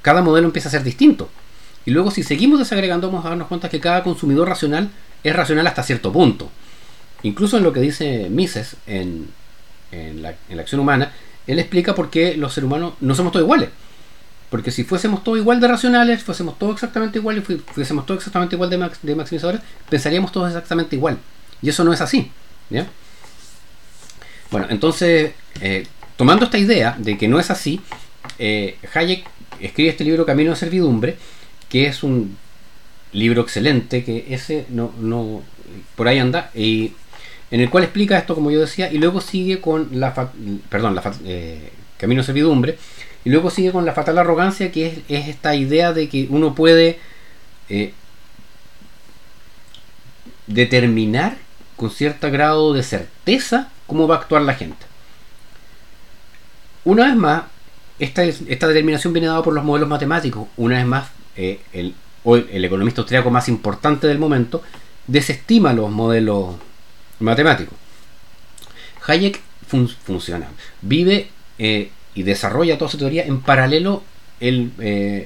cada 0.00 0.22
modelo 0.22 0.46
empieza 0.46 0.68
a 0.68 0.72
ser 0.72 0.82
distinto. 0.82 1.28
Y 1.84 1.90
luego 1.90 2.10
si 2.10 2.22
seguimos 2.22 2.58
desagregando 2.58 3.08
vamos 3.08 3.26
a 3.26 3.30
darnos 3.30 3.48
cuenta 3.48 3.68
que 3.68 3.80
cada 3.80 4.02
consumidor 4.02 4.48
racional 4.48 4.90
es 5.22 5.36
racional 5.36 5.66
hasta 5.66 5.82
cierto 5.82 6.12
punto. 6.12 6.50
Incluso 7.22 7.56
en 7.56 7.64
lo 7.64 7.72
que 7.72 7.80
dice 7.80 8.28
Mises 8.30 8.76
en, 8.86 9.28
la, 9.90 10.34
acción 10.58 10.80
humana, 10.80 11.12
él 11.46 11.58
explica 11.58 11.94
por 11.94 12.10
qué 12.10 12.36
los 12.36 12.54
seres 12.54 12.66
humanos 12.66 12.94
no 13.00 13.14
somos 13.14 13.32
todos 13.32 13.44
iguales. 13.44 13.68
Porque 14.52 14.70
si 14.70 14.84
fuésemos 14.84 15.24
todos 15.24 15.38
igual 15.38 15.60
de 15.60 15.66
racionales, 15.66 16.22
fuésemos 16.22 16.58
todos 16.58 16.74
exactamente 16.74 17.18
igual 17.18 17.38
y 17.38 17.40
fuésemos 17.40 18.04
todos 18.04 18.18
exactamente 18.18 18.54
igual 18.54 18.68
de, 18.68 18.90
de 19.00 19.14
maximizadores, 19.16 19.62
pensaríamos 19.88 20.30
todos 20.30 20.48
exactamente 20.48 20.94
igual. 20.94 21.16
Y 21.62 21.70
eso 21.70 21.84
no 21.84 21.92
es 21.94 22.02
así. 22.02 22.30
Bueno, 24.50 24.66
entonces, 24.68 25.32
eh, 25.62 25.86
tomando 26.18 26.44
esta 26.44 26.58
idea 26.58 26.94
de 26.98 27.16
que 27.16 27.28
no 27.28 27.40
es 27.40 27.50
así, 27.50 27.80
eh, 28.38 28.76
Hayek 28.92 29.24
escribe 29.58 29.88
este 29.88 30.04
libro 30.04 30.26
Camino 30.26 30.50
de 30.50 30.56
Servidumbre, 30.56 31.16
que 31.70 31.86
es 31.86 32.02
un 32.02 32.36
libro 33.14 33.40
excelente, 33.40 34.04
que 34.04 34.26
ese 34.34 34.66
no, 34.68 34.92
no 35.00 35.40
por 35.96 36.08
ahí 36.08 36.18
anda, 36.18 36.50
y 36.54 36.92
en 37.50 37.62
el 37.62 37.70
cual 37.70 37.84
explica 37.84 38.18
esto, 38.18 38.34
como 38.34 38.50
yo 38.50 38.60
decía, 38.60 38.92
y 38.92 38.98
luego 38.98 39.22
sigue 39.22 39.62
con 39.62 39.98
la, 39.98 40.12
perdón, 40.68 40.94
la, 40.94 41.14
eh, 41.24 41.70
Camino 41.96 42.20
de 42.20 42.26
Servidumbre, 42.26 42.76
Y 43.24 43.30
luego 43.30 43.50
sigue 43.50 43.72
con 43.72 43.84
la 43.84 43.92
fatal 43.92 44.18
arrogancia, 44.18 44.72
que 44.72 44.86
es, 44.86 45.28
esta 45.28 45.54
idea 45.54 45.92
de 45.92 46.08
que 46.08 46.26
uno 46.30 46.54
puede 46.54 46.98
eh, 47.68 47.94
determinar 50.46 51.36
con 51.76 51.90
cierto 51.90 52.30
grado 52.30 52.72
de 52.72 52.82
certeza 52.82 53.70
cómo 53.86 54.08
va 54.08 54.16
a 54.16 54.18
actuar 54.18 54.42
la 54.42 54.54
gente. 54.54 54.86
Una 56.84 57.06
vez 57.06 57.16
más, 57.16 57.44
esta, 57.98 58.22
determinación 58.22 59.12
viene 59.12 59.28
dada 59.28 59.42
por 59.42 59.54
los 59.54 59.64
modelos 59.64 59.88
matemáticos. 59.88 60.48
Una 60.56 60.76
vez 60.76 60.86
más, 60.86 61.08
eh, 61.36 61.60
el, 61.72 61.94
el 62.24 62.64
economista 62.64 63.02
austriaco 63.02 63.30
más 63.30 63.48
importante 63.48 64.06
del 64.06 64.18
momento 64.18 64.62
desestima 65.06 65.72
los 65.72 65.90
modelos 65.90 66.56
matemáticos. 67.20 67.74
Hayek 69.06 69.40
funciona, 69.66 70.48
vive 70.82 71.30
eh, 71.58 71.90
y 72.14 72.22
desarrolla 72.22 72.78
toda 72.78 72.90
su 72.90 72.98
teoría 72.98 73.24
en 73.24 73.40
paralelo, 73.40 74.02
él 74.40 74.72
eh, 74.80 75.24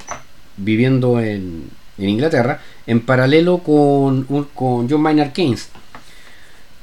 viviendo 0.57 1.21
en, 1.21 1.71
Inglaterra, 1.99 2.61
en 2.87 3.01
paralelo 3.01 3.59
con, 3.59 4.25
con 4.55 4.89
John 4.89 5.01
Maynard 5.01 5.33
Keynes. 5.33 5.71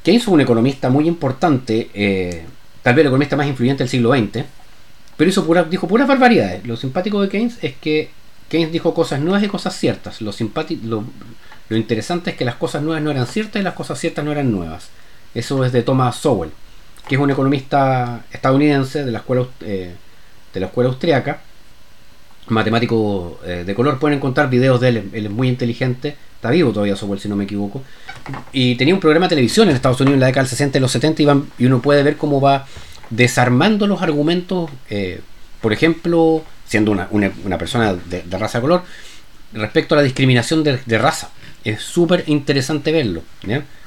Keynes 0.03 0.23
fue 0.23 0.33
un 0.33 0.41
economista 0.41 0.89
muy 0.89 1.07
importante, 1.07 1.89
eh, 1.93 2.45
tal 2.81 2.95
vez 2.95 3.03
el 3.03 3.07
economista 3.07 3.35
más 3.35 3.47
influyente 3.47 3.83
del 3.83 3.89
siglo 3.89 4.13
XX, 4.13 4.43
pero 5.15 5.29
hizo 5.29 5.45
pura, 5.45 5.63
dijo 5.63 5.87
puras 5.87 6.07
barbaridades. 6.07 6.65
Lo 6.65 6.75
simpático 6.75 7.21
de 7.21 7.29
Keynes 7.29 7.57
es 7.61 7.75
que 7.75 8.09
Keynes 8.49 8.71
dijo 8.71 8.93
cosas 8.93 9.21
nuevas 9.21 9.43
y 9.43 9.47
cosas 9.47 9.77
ciertas. 9.77 10.21
Lo, 10.21 10.33
lo, 10.83 11.03
lo 11.69 11.77
interesante 11.77 12.31
es 12.31 12.35
que 12.35 12.45
las 12.45 12.55
cosas 12.55 12.81
nuevas 12.81 13.03
no 13.03 13.11
eran 13.11 13.27
ciertas 13.27 13.61
y 13.61 13.63
las 13.63 13.75
cosas 13.75 13.99
ciertas 13.99 14.25
no 14.25 14.31
eran 14.31 14.51
nuevas. 14.51 14.89
Eso 15.33 15.63
es 15.63 15.71
de 15.71 15.83
Thomas 15.83 16.17
Sowell 16.17 16.51
que 17.07 17.15
es 17.15 17.21
un 17.21 17.31
economista 17.31 18.25
estadounidense 18.31 19.03
de 19.03 19.11
la 19.11 19.19
escuela, 19.19 19.45
eh, 19.61 19.93
de 20.53 20.59
la 20.59 20.67
escuela 20.67 20.89
austriaca, 20.89 21.41
matemático 22.47 23.39
eh, 23.45 23.63
de 23.65 23.75
color. 23.75 23.99
Pueden 23.99 24.17
encontrar 24.17 24.49
videos 24.49 24.79
de 24.79 24.89
él, 24.89 25.09
él 25.13 25.25
es 25.25 25.31
muy 25.31 25.49
inteligente, 25.49 26.15
está 26.35 26.49
vivo 26.49 26.71
todavía 26.71 26.95
Sowell 26.95 27.19
si 27.19 27.29
no 27.29 27.35
me 27.35 27.45
equivoco. 27.45 27.81
Y 28.51 28.75
tenía 28.75 28.93
un 28.93 28.99
programa 28.99 29.25
de 29.25 29.29
televisión 29.29 29.69
en 29.69 29.75
Estados 29.75 29.99
Unidos 30.01 30.15
en 30.15 30.19
la 30.21 30.27
década 30.27 30.43
del 30.43 30.49
60 30.49 30.77
y 30.77 30.81
los 30.81 30.91
70 30.91 31.23
y, 31.57 31.65
uno 31.65 31.81
puede 31.81 32.03
ver 32.03 32.17
cómo 32.17 32.39
va 32.39 32.65
desarmando 33.09 33.87
los 33.87 34.01
argumentos, 34.01 34.69
eh, 34.89 35.21
por 35.61 35.73
ejemplo, 35.73 36.43
siendo 36.65 36.91
una, 36.91 37.57
persona 37.57 37.93
de, 37.93 38.23
raza 38.31 38.57
de 38.57 38.61
color, 38.61 38.83
respecto 39.53 39.95
a 39.95 39.97
la 39.97 40.03
discriminación 40.03 40.63
de, 40.63 40.97
raza. 40.97 41.29
Es 41.63 41.81
súper 41.81 42.23
interesante 42.27 42.91
verlo. 42.91 43.21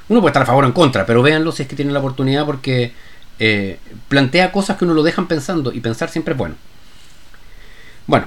Uno 0.09 0.21
puede 0.21 0.31
estar 0.31 0.43
a 0.43 0.45
favor 0.45 0.63
o 0.63 0.67
en 0.67 0.73
contra, 0.73 1.05
pero 1.05 1.21
véanlo 1.21 1.51
si 1.51 1.63
es 1.63 1.69
que 1.69 1.75
tienen 1.75 1.93
la 1.93 1.99
oportunidad 1.99 2.45
porque 2.45 2.93
eh, 3.39 3.77
plantea 4.07 4.51
cosas 4.51 4.77
que 4.77 4.85
uno 4.85 4.93
lo 4.93 5.03
dejan 5.03 5.27
pensando 5.27 5.73
y 5.73 5.79
pensar 5.79 6.09
siempre 6.09 6.33
es 6.33 6.37
bueno. 6.37 6.55
Bueno, 8.07 8.25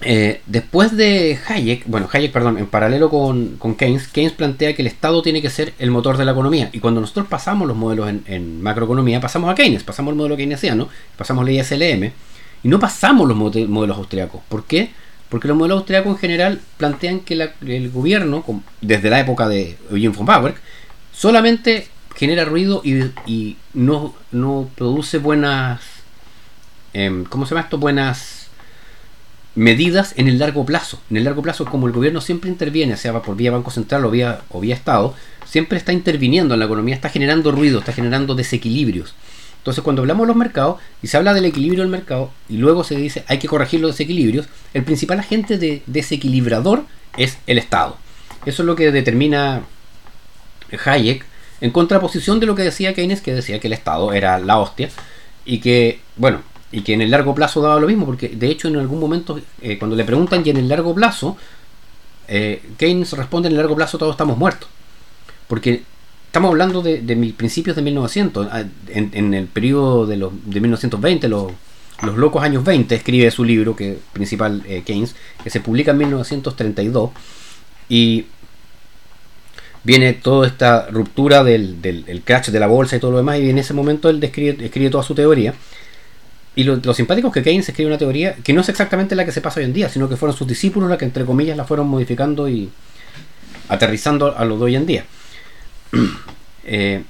eh, 0.00 0.42
después 0.46 0.96
de 0.96 1.38
Hayek, 1.48 1.86
bueno, 1.86 2.08
Hayek, 2.12 2.30
perdón, 2.30 2.58
en 2.58 2.66
paralelo 2.66 3.10
con, 3.10 3.58
Keynes, 3.76 4.06
Keynes 4.08 4.32
plantea 4.32 4.74
que 4.74 4.82
el 4.82 4.88
Estado 4.88 5.22
tiene 5.22 5.42
que 5.42 5.50
ser 5.50 5.74
el 5.78 5.90
motor 5.90 6.16
de 6.16 6.24
la 6.24 6.32
economía. 6.32 6.70
Y 6.72 6.78
cuando 6.78 7.00
nosotros 7.00 7.26
pasamos 7.26 7.66
los 7.66 7.76
modelos 7.76 8.08
en, 8.26 8.62
macroeconomía, 8.62 9.20
pasamos 9.20 9.50
a 9.50 9.54
Keynes, 9.54 9.82
pasamos 9.82 10.12
al 10.12 10.16
modelo 10.16 10.36
keynesiano, 10.36 10.88
pasamos 11.16 11.44
la 11.44 11.52
ISLM, 11.52 12.12
y 12.62 12.68
no 12.68 12.78
pasamos 12.78 13.26
los 13.26 13.36
modelos 13.36 13.96
austriacos. 13.96 14.40
¿Por 14.48 14.64
qué? 14.64 14.90
Porque 15.28 15.48
los 15.48 15.56
modelos 15.56 15.78
austriacos 15.78 16.12
en 16.12 16.18
general 16.18 16.60
plantean 16.76 17.20
que 17.20 17.34
el 17.34 17.90
gobierno, 17.90 18.44
desde 18.80 19.10
la 19.10 19.20
época 19.20 19.48
de 19.48 19.76
Eugene 19.90 20.16
von 20.16 20.26
Bauer, 20.26 20.54
solamente 21.12 21.88
genera 22.18 22.44
ruido 22.44 22.82
y, 22.84 23.56
no, 23.74 24.14
no, 24.32 24.68
produce 24.74 25.18
buenas, 25.18 25.80
eh, 26.94 27.24
¿cómo 27.28 27.46
se 27.46 27.50
llama 27.50 27.62
esto? 27.62 27.78
Buenas 27.78 28.48
medidas 29.54 30.14
en 30.16 30.28
el 30.28 30.38
largo 30.38 30.64
plazo. 30.64 31.00
En 31.10 31.16
el 31.16 31.24
largo 31.24 31.42
plazo, 31.42 31.64
como 31.64 31.86
el 31.86 31.92
gobierno 31.92 32.20
siempre 32.20 32.50
interviene, 32.50 32.96
sea 32.96 33.20
por 33.22 33.36
vía 33.36 33.50
Banco 33.50 33.70
Central 33.70 34.04
o 34.04 34.10
vía, 34.10 34.40
o 34.48 34.60
vía 34.60 34.74
Estado, 34.74 35.14
siempre 35.44 35.78
está 35.78 35.92
interviniendo 35.92 36.54
en 36.54 36.60
la 36.60 36.66
economía, 36.66 36.94
está 36.94 37.08
generando 37.08 37.52
ruido, 37.52 37.78
está 37.80 37.92
generando 37.92 38.34
desequilibrios. 38.34 39.14
Entonces, 39.58 39.84
cuando 39.84 40.02
hablamos 40.02 40.26
de 40.26 40.28
los 40.28 40.36
mercados 40.36 40.80
y 41.02 41.08
se 41.08 41.16
habla 41.16 41.34
del 41.34 41.44
equilibrio 41.44 41.82
del 41.82 41.90
mercado 41.90 42.30
y 42.48 42.56
luego 42.56 42.84
se 42.84 42.96
dice 42.96 43.24
hay 43.28 43.38
que 43.38 43.48
corregir 43.48 43.80
los 43.80 43.92
desequilibrios, 43.92 44.48
el 44.72 44.84
principal 44.84 45.20
agente 45.20 45.58
de 45.58 45.82
desequilibrador 45.86 46.84
es 47.16 47.38
el 47.46 47.58
Estado. 47.58 47.96
Eso 48.46 48.62
es 48.62 48.66
lo 48.66 48.76
que 48.76 48.90
determina 48.92 49.62
Hayek 50.84 51.24
en 51.60 51.70
contraposición 51.70 52.40
de 52.40 52.46
lo 52.46 52.54
que 52.54 52.62
decía 52.62 52.94
Keynes, 52.94 53.20
que 53.20 53.34
decía 53.34 53.58
que 53.60 53.66
el 53.66 53.72
Estado 53.72 54.12
era 54.12 54.38
la 54.38 54.58
hostia 54.58 54.90
y 55.44 55.58
que, 55.58 56.00
bueno, 56.16 56.40
y 56.70 56.82
que 56.82 56.94
en 56.94 57.00
el 57.00 57.10
largo 57.10 57.34
plazo 57.34 57.60
daba 57.60 57.80
lo 57.80 57.86
mismo, 57.86 58.06
porque 58.06 58.28
de 58.28 58.48
hecho 58.48 58.68
en 58.68 58.76
algún 58.76 59.00
momento, 59.00 59.40
eh, 59.62 59.78
cuando 59.78 59.96
le 59.96 60.04
preguntan 60.04 60.42
y 60.44 60.50
en 60.50 60.58
el 60.58 60.68
largo 60.68 60.94
plazo, 60.94 61.36
eh, 62.28 62.62
Keynes 62.76 63.12
responde 63.12 63.48
en 63.48 63.52
el 63.52 63.58
largo 63.58 63.74
plazo 63.74 63.98
todos 63.98 64.12
estamos 64.12 64.36
muertos. 64.36 64.68
Porque 65.48 65.82
estamos 66.28 66.50
hablando 66.50 66.82
de, 66.82 66.98
principios 67.36 67.74
de 67.74 67.82
1900, 67.82 68.48
ah, 68.52 68.62
en, 68.88 69.32
el 69.32 69.46
periodo 69.46 70.06
de, 70.06 70.18
los, 70.18 70.32
de 70.44 70.60
1920, 70.60 71.26
los, 71.26 71.52
los 72.02 72.16
locos 72.18 72.42
años 72.42 72.64
20, 72.64 72.94
escribe 72.94 73.30
su 73.30 73.44
libro 73.44 73.74
que 73.74 73.98
principal 74.12 74.62
eh, 74.68 74.82
Keynes, 74.84 75.16
que 75.42 75.48
se 75.48 75.60
publica 75.60 75.92
en 75.92 75.98
1932, 75.98 77.10
y 77.88 78.26
viene 79.84 80.12
toda 80.12 80.46
esta 80.46 80.88
ruptura 80.90 81.42
del, 81.42 81.80
del 81.80 82.22
crash 82.22 82.50
de 82.50 82.60
la 82.60 82.66
bolsa 82.66 82.96
y 82.96 83.00
todo 83.00 83.12
lo 83.12 83.16
demás, 83.16 83.38
y 83.38 83.48
en 83.48 83.56
ese 83.56 83.72
momento 83.72 84.10
él 84.10 84.20
describe, 84.20 84.62
escribe 84.66 84.90
toda 84.90 85.02
su 85.02 85.14
teoría. 85.14 85.54
Y 86.56 86.64
lo, 86.64 86.92
simpático 86.92 87.28
es 87.28 87.34
que 87.34 87.42
Keynes 87.42 87.68
escribe 87.68 87.88
una 87.88 87.98
teoría 87.98 88.34
que 88.34 88.52
no 88.52 88.60
es 88.60 88.68
exactamente 88.68 89.14
la 89.14 89.24
que 89.24 89.32
se 89.32 89.40
pasa 89.40 89.60
hoy 89.60 89.66
en 89.66 89.72
día, 89.72 89.88
sino 89.88 90.08
que 90.08 90.16
fueron 90.16 90.36
sus 90.36 90.46
discípulos 90.46 90.90
los 90.90 90.98
que, 90.98 91.04
entre 91.04 91.24
comillas, 91.24 91.56
la 91.56 91.64
fueron 91.64 91.86
modificando 91.86 92.48
y 92.48 92.68
aterrizando 93.68 94.36
a 94.36 94.44
lo 94.44 94.58
de 94.58 94.64
hoy 94.64 94.76
en 94.76 94.84
día. 94.84 95.04
eh, 96.64 97.02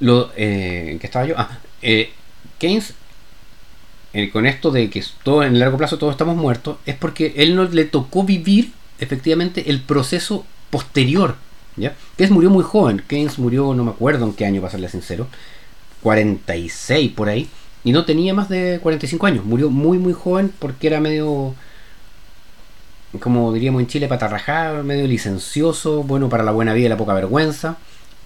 eh, 0.00 0.88
¿En 0.90 0.98
qué 0.98 1.06
estaba 1.06 1.26
yo? 1.26 1.34
Ah, 1.36 1.58
eh, 1.82 2.10
Keynes, 2.58 2.94
con 4.32 4.46
esto 4.46 4.70
de 4.70 4.90
que 4.90 5.04
todo, 5.22 5.42
en 5.42 5.58
largo 5.58 5.78
plazo 5.78 5.98
todos 5.98 6.12
estamos 6.12 6.36
muertos, 6.36 6.78
es 6.86 6.96
porque 6.96 7.34
él 7.36 7.54
no 7.54 7.64
le 7.64 7.84
tocó 7.84 8.24
vivir 8.24 8.72
efectivamente 8.98 9.70
el 9.70 9.80
proceso 9.80 10.44
posterior. 10.70 11.36
¿ya? 11.76 11.94
Keynes 12.16 12.32
murió 12.32 12.50
muy 12.50 12.64
joven. 12.64 13.02
Keynes 13.06 13.38
murió, 13.38 13.74
no 13.74 13.84
me 13.84 13.90
acuerdo 13.90 14.24
en 14.24 14.34
qué 14.34 14.46
año, 14.46 14.60
para 14.60 14.72
serle 14.72 14.88
sincero. 14.88 15.28
46 16.02 17.12
por 17.12 17.28
ahí. 17.28 17.48
Y 17.84 17.92
no 17.92 18.04
tenía 18.04 18.34
más 18.34 18.48
de 18.48 18.80
45 18.82 19.26
años. 19.26 19.44
Murió 19.44 19.70
muy, 19.70 19.98
muy 19.98 20.12
joven 20.12 20.52
porque 20.58 20.88
era 20.88 21.00
medio. 21.00 21.54
Como 23.20 23.52
diríamos 23.52 23.80
en 23.80 23.86
Chile, 23.86 24.06
patarrajado, 24.06 24.84
medio 24.84 25.06
licencioso, 25.06 26.02
bueno 26.02 26.28
para 26.28 26.44
la 26.44 26.52
buena 26.52 26.74
vida 26.74 26.86
y 26.86 26.88
la 26.90 26.96
poca 26.96 27.14
vergüenza. 27.14 27.78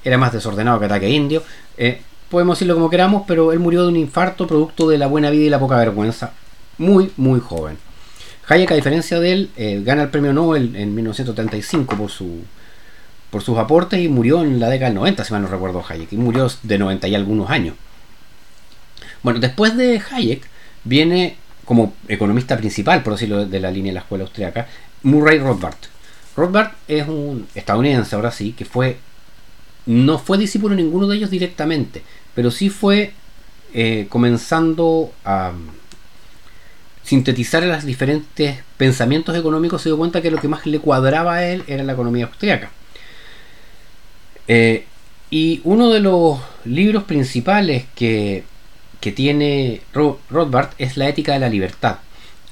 Era 0.04 0.18
más 0.18 0.32
desordenado 0.32 0.80
que 0.80 0.86
ataque 0.86 1.08
indio. 1.08 1.44
Eh, 1.76 2.02
podemos 2.28 2.58
decirlo 2.58 2.74
como 2.74 2.90
queramos, 2.90 3.22
pero 3.26 3.52
él 3.52 3.60
murió 3.60 3.82
de 3.82 3.88
un 3.88 3.96
infarto 3.96 4.46
producto 4.46 4.88
de 4.88 4.98
la 4.98 5.06
buena 5.06 5.30
vida 5.30 5.44
y 5.44 5.50
la 5.50 5.60
poca 5.60 5.76
vergüenza. 5.76 6.32
Muy, 6.78 7.12
muy 7.16 7.38
joven. 7.38 7.78
Hayek, 8.48 8.72
a 8.72 8.74
diferencia 8.74 9.20
de 9.20 9.32
él, 9.32 9.50
eh, 9.56 9.82
gana 9.84 10.02
el 10.02 10.08
premio 10.08 10.32
Nobel 10.32 10.74
en 10.74 10.94
1935 10.94 11.96
por, 11.96 12.10
su, 12.10 12.40
por 13.30 13.42
sus 13.42 13.56
aportes 13.58 14.00
y 14.00 14.08
murió 14.08 14.42
en 14.42 14.58
la 14.58 14.68
década 14.68 14.88
del 14.90 14.96
90, 14.96 15.24
si 15.24 15.32
mal 15.32 15.42
no 15.42 15.48
recuerdo 15.48 15.84
Hayek, 15.88 16.12
y 16.12 16.16
murió 16.16 16.48
de 16.64 16.78
90 16.78 17.06
y 17.06 17.14
algunos 17.14 17.50
años. 17.50 17.76
Bueno, 19.22 19.38
después 19.38 19.76
de 19.76 20.02
Hayek 20.10 20.42
viene 20.82 21.36
como 21.64 21.94
economista 22.08 22.56
principal, 22.56 23.02
por 23.02 23.14
decirlo 23.14 23.46
de 23.46 23.60
la 23.60 23.70
línea 23.70 23.90
de 23.90 23.94
la 23.94 24.00
escuela 24.00 24.24
austriaca, 24.24 24.66
Murray 25.02 25.38
Rothbard. 25.38 25.76
Rothbard 26.36 26.72
es 26.88 27.06
un 27.06 27.46
estadounidense, 27.54 28.16
ahora 28.16 28.30
sí, 28.30 28.52
que 28.52 28.64
fue 28.64 28.98
no 29.86 30.18
fue 30.18 30.38
discípulo 30.38 30.76
de 30.76 30.82
ninguno 30.82 31.08
de 31.08 31.16
ellos 31.16 31.30
directamente, 31.30 32.02
pero 32.34 32.50
sí 32.50 32.70
fue 32.70 33.12
eh, 33.74 34.06
comenzando 34.08 35.12
a 35.24 35.52
sintetizar 37.02 37.62
los 37.64 37.84
diferentes 37.84 38.58
pensamientos 38.76 39.36
económicos, 39.36 39.82
se 39.82 39.88
dio 39.88 39.98
cuenta 39.98 40.22
que 40.22 40.30
lo 40.30 40.38
que 40.38 40.48
más 40.48 40.66
le 40.66 40.78
cuadraba 40.78 41.34
a 41.34 41.46
él 41.48 41.64
era 41.66 41.82
la 41.82 41.94
economía 41.94 42.26
austriaca. 42.26 42.70
Eh, 44.46 44.86
y 45.30 45.60
uno 45.64 45.88
de 45.90 46.00
los 46.00 46.38
libros 46.64 47.04
principales 47.04 47.86
que, 47.94 48.44
tiene 49.10 49.80
Rothbard 49.92 50.70
es 50.78 50.96
La 50.96 51.08
ética 51.08 51.32
de 51.32 51.40
la 51.40 51.48
libertad. 51.48 51.98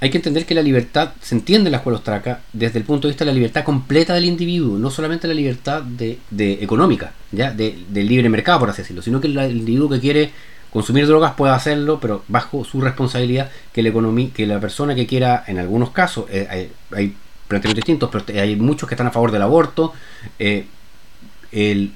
Hay 0.01 0.11
que 0.11 0.17
entender 0.17 0.47
que 0.47 0.55
la 0.55 0.63
libertad 0.63 1.13
se 1.21 1.35
entiende 1.35 1.69
en 1.69 1.73
la 1.73 1.77
escuela 1.79 1.99
austriaca 1.99 2.41
desde 2.55 2.79
el 2.79 2.85
punto 2.85 3.07
de 3.07 3.13
vista 3.13 3.25
de 3.25 3.31
la 3.31 3.35
libertad 3.35 3.65
completa 3.65 4.15
del 4.15 4.25
individuo, 4.25 4.79
no 4.79 4.91
solamente 4.91 5.29
la 5.29 5.35
libertad 5.35 5.83
de, 5.83 6.19
económica, 6.63 7.13
¿ya? 7.31 7.53
del 7.53 8.09
libre 8.09 8.29
mercado, 8.31 8.61
por 8.61 8.71
así 8.71 8.81
decirlo, 8.81 9.03
sino 9.03 9.21
que 9.21 9.27
el 9.27 9.39
individuo 9.53 9.91
que 9.91 10.01
quiere 10.01 10.31
consumir 10.73 11.07
drogas 11.07 11.35
puede 11.35 11.53
hacerlo, 11.53 12.01
pero 12.01 12.25
bajo 12.29 12.65
su 12.65 12.81
responsabilidad 12.81 13.51
que 13.73 13.83
la 13.83 13.91
economía, 13.91 14.31
que 14.35 14.47
la 14.47 14.59
persona 14.59 14.95
que 14.95 15.07
quiera, 15.07 15.45
en 15.47 15.59
algunos 15.59 15.91
casos, 15.91 16.25
eh, 16.31 16.71
hay, 16.93 17.15
planteamientos 17.47 17.85
distintos, 17.85 18.11
pero 18.11 18.41
hay 18.41 18.57
muchos 18.57 18.89
que 18.89 18.95
están 18.95 19.09
a 19.09 19.11
favor 19.11 19.33
del 19.33 19.43
aborto. 19.43 19.93
Eh, 20.39 20.67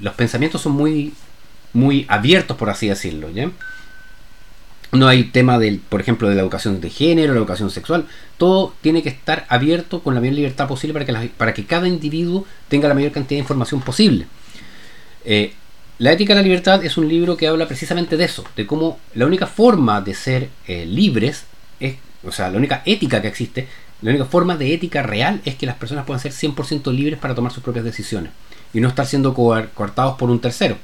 los 0.00 0.14
pensamientos 0.14 0.60
son 0.60 0.72
muy, 0.72 1.14
muy 1.72 2.04
abiertos, 2.08 2.56
por 2.56 2.68
así 2.70 2.88
decirlo. 2.88 3.28
No 4.94 5.08
hay 5.08 5.24
tema 5.24 5.58
del, 5.58 5.80
por 5.80 6.00
ejemplo, 6.00 6.28
de 6.28 6.36
la 6.36 6.42
educación 6.42 6.80
de 6.80 6.88
género, 6.88 7.32
la 7.32 7.38
educación 7.38 7.70
sexual. 7.70 8.06
Todo 8.38 8.74
tiene 8.80 9.02
que 9.02 9.08
estar 9.08 9.44
abierto 9.48 10.02
con 10.02 10.14
la 10.14 10.20
mayor 10.20 10.36
libertad 10.36 10.68
posible 10.68 10.94
para 10.94 11.04
que, 11.04 11.28
para 11.30 11.52
que 11.52 11.66
cada 11.66 11.88
individuo 11.88 12.46
tenga 12.68 12.88
la 12.88 12.94
mayor 12.94 13.10
cantidad 13.10 13.38
de 13.38 13.42
información 13.42 13.80
posible. 13.80 14.26
Eh, 15.24 15.52
la 15.98 16.12
ética 16.12 16.34
de 16.34 16.40
la 16.40 16.44
libertad 16.44 16.84
es 16.84 16.96
un 16.96 17.08
libro 17.08 17.36
que 17.36 17.46
habla 17.48 17.66
precisamente 17.66 18.16
de 18.16 18.24
eso, 18.24 18.44
de 18.56 18.66
cómo 18.66 18.98
la 19.14 19.26
única 19.26 19.46
forma 19.46 20.00
de 20.00 20.14
ser 20.14 20.48
eh, 20.66 20.86
libres 20.86 21.44
es, 21.80 21.96
o 22.24 22.32
sea, 22.32 22.50
la 22.50 22.58
única 22.58 22.82
ética 22.84 23.22
que 23.22 23.28
existe, 23.28 23.68
la 24.02 24.10
única 24.10 24.24
forma 24.24 24.56
de 24.56 24.74
ética 24.74 25.02
real 25.02 25.40
es 25.44 25.54
que 25.54 25.66
las 25.66 25.76
personas 25.76 26.04
puedan 26.04 26.20
ser 26.20 26.32
100% 26.32 26.92
libres 26.92 27.18
para 27.18 27.34
tomar 27.34 27.52
sus 27.52 27.62
propias 27.62 27.84
decisiones 27.84 28.32
y 28.72 28.80
no 28.80 28.88
estar 28.88 29.06
siendo 29.06 29.34
coartados 29.34 30.16
por 30.18 30.30
un 30.30 30.40
tercero. 30.40 30.78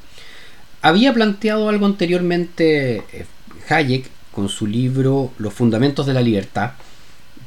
Había 0.81 1.13
planteado 1.13 1.69
algo 1.69 1.87
anteriormente 1.87 3.03
eh, 3.13 3.27
Hayek 3.69 4.07
con 4.33 4.49
su 4.49 4.67
libro 4.67 5.33
Los 5.39 5.53
Fundamentos 5.53 6.07
de 6.07 6.15
la 6.15 6.21
Libertad, 6.21 6.73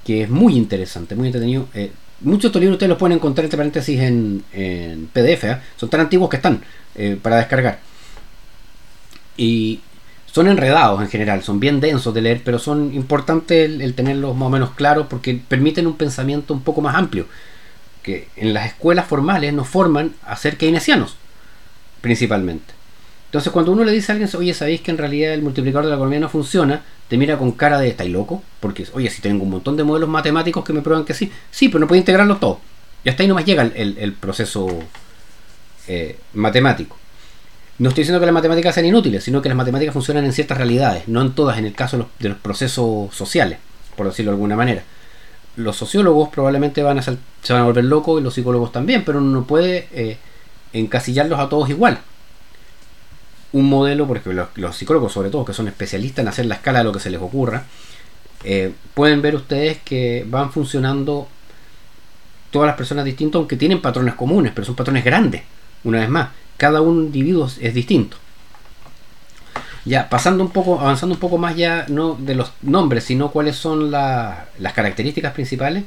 que 0.05 0.23
es 0.23 0.29
muy 0.29 0.55
interesante, 0.55 1.15
muy 1.15 1.27
entretenido. 1.27 1.67
Eh, 1.73 1.91
muchos 2.21 2.43
de 2.43 2.47
estos 2.47 2.61
libros 2.61 2.75
ustedes 2.75 2.89
los 2.89 2.97
pueden 2.97 3.17
encontrar 3.17 3.45
entre 3.45 3.57
paréntesis 3.57 3.99
en, 3.99 4.43
PDF, 5.13 5.43
¿eh? 5.45 5.57
son 5.77 5.89
tan 5.89 6.01
antiguos 6.01 6.29
que 6.29 6.37
están 6.37 6.61
para 7.21 7.37
descargar. 7.37 7.79
Y 9.35 9.79
son 10.33 10.47
enredados 10.47 10.99
en 11.01 11.09
general, 11.09 11.43
son 11.43 11.59
bien 11.59 11.79
densos 11.79 12.11
de 12.11 12.21
leer, 12.21 12.41
pero 12.43 12.57
son 12.57 12.93
importantes 12.95 13.69
el 13.69 13.93
tenerlos 13.93 14.35
más 14.35 14.47
o 14.47 14.49
menos 14.49 14.71
claros 14.71 15.05
porque 15.07 15.39
permiten 15.47 15.85
un 15.85 15.95
pensamiento 15.95 16.55
un 16.55 16.61
poco 16.61 16.81
más 16.81 16.95
amplio 16.95 17.27
que 18.01 18.27
en 18.35 18.53
las 18.53 18.65
escuelas 18.65 19.07
formales 19.07 19.53
nos 19.53 19.67
forman 19.67 20.13
a 20.25 20.35
ser 20.35 20.57
keynesianos, 20.57 21.15
principalmente. 22.01 22.73
Entonces, 23.33 23.51
cuando 23.51 23.71
uno 23.71 23.83
le 23.83 23.91
dice 23.91 24.11
a 24.11 24.13
alguien, 24.13 24.29
oye, 24.37 24.53
¿sabéis 24.53 24.81
que 24.81 24.91
en 24.91 24.99
realidad 24.99 25.33
el 25.33 25.41
multiplicador 25.41 25.85
de 25.85 25.89
la 25.89 25.95
economía 25.95 26.19
no 26.19 26.29
funciona? 26.29 26.83
Te 27.07 27.17
mira 27.17 27.35
con 27.35 27.53
cara 27.53 27.79
de, 27.79 27.87
¿estáis 27.87 28.11
loco? 28.11 28.43
Porque, 28.59 28.85
oye, 28.93 29.09
si 29.09 29.23
tengo 29.23 29.43
un 29.43 29.49
montón 29.49 29.75
de 29.75 29.83
modelos 29.83 30.07
matemáticos 30.07 30.63
que 30.63 30.71
me 30.71 30.83
prueban 30.83 31.03
que 31.03 31.15
sí, 31.15 31.31
sí, 31.49 31.69
pero 31.69 31.79
no 31.79 31.87
puedo 31.87 31.97
integrarlos 31.97 32.39
todos. 32.39 32.59
Y 33.03 33.09
hasta 33.09 33.23
ahí 33.23 33.27
nomás 33.27 33.45
llega 33.45 33.63
el, 33.63 34.13
proceso 34.13 34.67
eh, 35.87 36.19
matemático. 36.35 36.95
No 37.79 37.89
estoy 37.89 38.03
diciendo 38.03 38.19
que 38.19 38.27
las 38.27 38.35
matemáticas 38.35 38.75
sean 38.75 38.85
inútiles, 38.85 39.23
sino 39.23 39.41
que 39.41 39.49
las 39.49 39.57
matemáticas 39.57 39.93
funcionan 39.93 40.25
en 40.25 40.33
ciertas 40.33 40.59
realidades, 40.59 41.07
no 41.07 41.19
en 41.19 41.33
todas, 41.33 41.57
en 41.57 41.65
el 41.65 41.73
caso 41.73 42.07
de 42.19 42.29
los 42.29 42.37
procesos 42.37 43.15
sociales, 43.15 43.57
por 43.97 44.05
decirlo 44.05 44.29
de 44.29 44.35
alguna 44.35 44.55
manera 44.55 44.83
los 45.55 45.75
sociólogos 45.75 46.29
probablemente 46.29 46.81
van 46.81 46.97
a 46.97 47.03
se 47.03 47.13
van 47.53 47.61
a 47.61 47.65
volver 47.65 47.83
locos 47.83 48.19
y 48.19 48.23
los 48.23 48.33
psicólogos 48.33 48.71
también, 48.71 49.03
pero 49.05 49.19
uno 49.19 49.29
no 49.29 49.45
puede 49.45 49.87
eh, 49.91 50.17
encasillarlos 50.73 51.39
a 51.39 51.47
todos 51.47 51.69
igual. 51.69 51.99
Un 53.53 53.69
modelo, 53.69 54.07
porque 54.07 54.33
los, 54.55 54.75
psicólogos 54.75 55.13
sobre 55.13 55.29
todo, 55.29 55.45
que 55.45 55.53
son 55.53 55.67
especialistas 55.67 56.23
en 56.23 56.27
hacer 56.27 56.45
la 56.45 56.55
escala 56.55 56.79
de 56.79 56.85
lo 56.85 56.91
que 56.91 56.99
se 56.99 57.09
les 57.09 57.21
ocurra, 57.21 57.63
eh, 58.43 58.73
pueden 58.93 59.21
ver 59.21 59.35
ustedes 59.35 59.77
que 59.85 60.25
van 60.27 60.51
funcionando 60.51 61.27
todas 62.51 62.67
las 62.67 62.75
personas 62.75 63.05
distintas, 63.05 63.39
aunque 63.39 63.55
tienen 63.55 63.81
patrones 63.81 64.15
comunes, 64.15 64.51
pero 64.53 64.65
son 64.65 64.75
patrones 64.75 65.03
grandes. 65.03 65.43
Una 65.83 65.99
vez 65.99 66.09
más, 66.09 66.29
cada 66.57 66.81
un 66.81 67.05
individuo 67.05 67.49
es 67.59 67.73
distinto. 67.73 68.17
Ya, 69.85 70.07
pasando 70.09 70.43
un 70.43 70.51
poco, 70.51 70.79
avanzando 70.79 71.15
un 71.15 71.19
poco 71.19 71.37
más 71.37 71.55
ya, 71.57 71.85
no 71.89 72.15
de 72.15 72.35
los 72.35 72.53
nombres, 72.61 73.03
sino 73.03 73.31
cuáles 73.31 73.57
son 73.57 73.91
las 73.91 74.73
características 74.73 75.33
principales. 75.33 75.83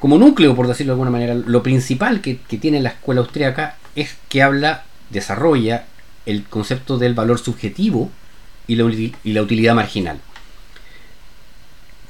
Como 0.00 0.18
núcleo, 0.18 0.54
por 0.56 0.66
decirlo 0.66 0.92
de 0.92 0.94
alguna 0.94 1.10
manera, 1.10 1.34
lo 1.34 1.62
principal 1.62 2.20
que, 2.20 2.34
tiene 2.34 2.80
la 2.80 2.90
escuela 2.90 3.20
austríaca 3.20 3.76
es 3.94 4.16
que 4.28 4.42
habla, 4.42 4.84
desarrolla 5.10 5.84
el 6.26 6.44
concepto 6.44 6.98
del 6.98 7.14
valor 7.14 7.38
subjetivo 7.38 8.10
y 8.66 8.74
la, 8.74 9.42
utilidad 9.42 9.74
marginal. 9.74 10.18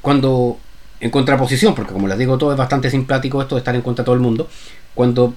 Cuando, 0.00 0.58
en 1.00 1.10
contraposición, 1.10 1.74
porque 1.74 1.92
como 1.92 2.08
les 2.08 2.18
digo 2.18 2.38
todo 2.38 2.52
es 2.52 2.58
bastante 2.58 2.90
simpático 2.90 3.42
esto 3.42 3.54
de 3.54 3.60
estar 3.60 3.74
en 3.74 3.82
contra 3.82 4.02
de 4.02 4.06
todo 4.06 4.14
el 4.14 4.22
mundo, 4.22 4.48
cuando 4.94 5.34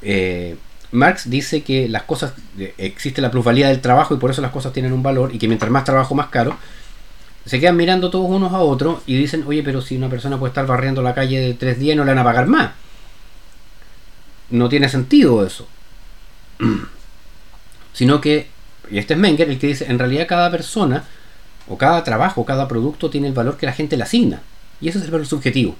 eh, 0.00 0.56
Marx 0.92 1.28
dice 1.28 1.62
que 1.62 1.88
las 1.88 2.04
cosas, 2.04 2.32
eh, 2.58 2.74
existe 2.78 3.20
la 3.20 3.30
plusvalía 3.30 3.68
del 3.68 3.80
trabajo 3.80 4.14
y 4.14 4.18
por 4.18 4.30
eso 4.30 4.40
las 4.42 4.50
cosas 4.50 4.72
tienen 4.72 4.92
un 4.92 5.02
valor 5.02 5.34
y 5.34 5.38
que 5.38 5.48
mientras 5.48 5.70
más 5.70 5.84
trabajo 5.84 6.14
más 6.14 6.28
caro, 6.28 6.56
se 7.44 7.58
quedan 7.58 7.76
mirando 7.76 8.10
todos 8.10 8.30
unos 8.30 8.52
a 8.52 8.60
otros 8.60 9.02
y 9.06 9.16
dicen, 9.16 9.44
oye, 9.46 9.62
pero 9.62 9.80
si 9.80 9.96
una 9.96 10.08
persona 10.08 10.38
puede 10.38 10.50
estar 10.50 10.66
barriendo 10.66 11.02
la 11.02 11.14
calle 11.14 11.40
de 11.40 11.54
tres 11.54 11.78
días 11.78 11.96
no 11.96 12.04
le 12.04 12.12
van 12.12 12.18
a 12.18 12.24
pagar 12.24 12.46
más. 12.46 12.72
No 14.50 14.68
tiene 14.68 14.88
sentido 14.88 15.44
eso. 15.44 15.66
Sino 17.92 18.20
que, 18.20 18.48
y 18.90 18.98
este 18.98 19.14
es 19.14 19.20
Menger 19.20 19.50
el 19.50 19.58
que 19.58 19.68
dice, 19.68 19.86
en 19.88 19.98
realidad 19.98 20.26
cada 20.26 20.50
persona 20.50 21.04
o 21.68 21.78
cada 21.78 22.02
trabajo, 22.04 22.44
cada 22.44 22.68
producto 22.68 23.10
tiene 23.10 23.28
el 23.28 23.34
valor 23.34 23.56
que 23.56 23.66
la 23.66 23.72
gente 23.72 23.96
le 23.96 24.02
asigna. 24.02 24.42
Y 24.80 24.88
ese 24.88 24.98
es 24.98 25.04
el 25.04 25.10
valor 25.10 25.26
subjetivo. 25.26 25.76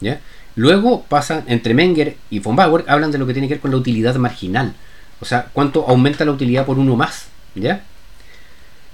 ¿Ya? 0.00 0.20
Luego 0.56 1.04
pasan 1.04 1.44
entre 1.46 1.74
Menger 1.74 2.16
y 2.30 2.38
von 2.38 2.56
Bauer, 2.56 2.84
hablan 2.88 3.10
de 3.10 3.18
lo 3.18 3.26
que 3.26 3.32
tiene 3.32 3.48
que 3.48 3.54
ver 3.54 3.60
con 3.60 3.70
la 3.70 3.76
utilidad 3.76 4.14
marginal. 4.16 4.74
O 5.20 5.24
sea, 5.24 5.48
cuánto 5.52 5.86
aumenta 5.88 6.24
la 6.24 6.32
utilidad 6.32 6.66
por 6.66 6.78
uno 6.78 6.96
más. 6.96 7.26
¿Ya? 7.54 7.82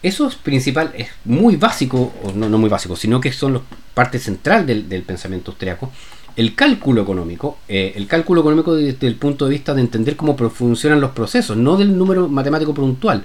Eso 0.02 0.28
es 0.28 0.34
principal, 0.34 0.92
es 0.96 1.08
muy 1.24 1.56
básico, 1.56 2.14
o 2.22 2.32
no, 2.32 2.48
no 2.48 2.56
muy 2.56 2.70
básico, 2.70 2.96
sino 2.96 3.20
que 3.20 3.32
son 3.32 3.62
parte 3.92 4.18
central 4.18 4.66
del, 4.66 5.02
pensamiento 5.02 5.50
austriaco. 5.50 5.92
El 6.36 6.54
cálculo 6.54 7.02
económico, 7.02 7.58
eh, 7.68 7.92
el 7.96 8.06
cálculo 8.06 8.40
económico 8.40 8.74
desde 8.74 9.06
el 9.06 9.16
punto 9.16 9.46
de 9.46 9.52
vista 9.52 9.74
de 9.74 9.80
entender 9.80 10.16
cómo 10.16 10.36
funcionan 10.36 11.00
los 11.00 11.10
procesos, 11.10 11.56
no 11.56 11.76
del 11.76 11.96
número 11.96 12.28
matemático 12.28 12.72
puntual. 12.72 13.24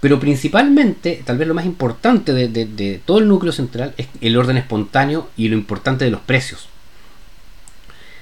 Pero 0.00 0.20
principalmente, 0.20 1.22
tal 1.24 1.38
vez 1.38 1.48
lo 1.48 1.54
más 1.54 1.64
importante 1.64 2.32
de 2.32 3.00
todo 3.04 3.18
el 3.18 3.28
núcleo 3.28 3.52
central 3.52 3.94
es 3.96 4.08
el 4.20 4.36
orden 4.36 4.56
espontáneo 4.56 5.28
y 5.36 5.48
lo 5.48 5.56
importante 5.56 6.04
de 6.04 6.10
los 6.10 6.20
precios. 6.20 6.68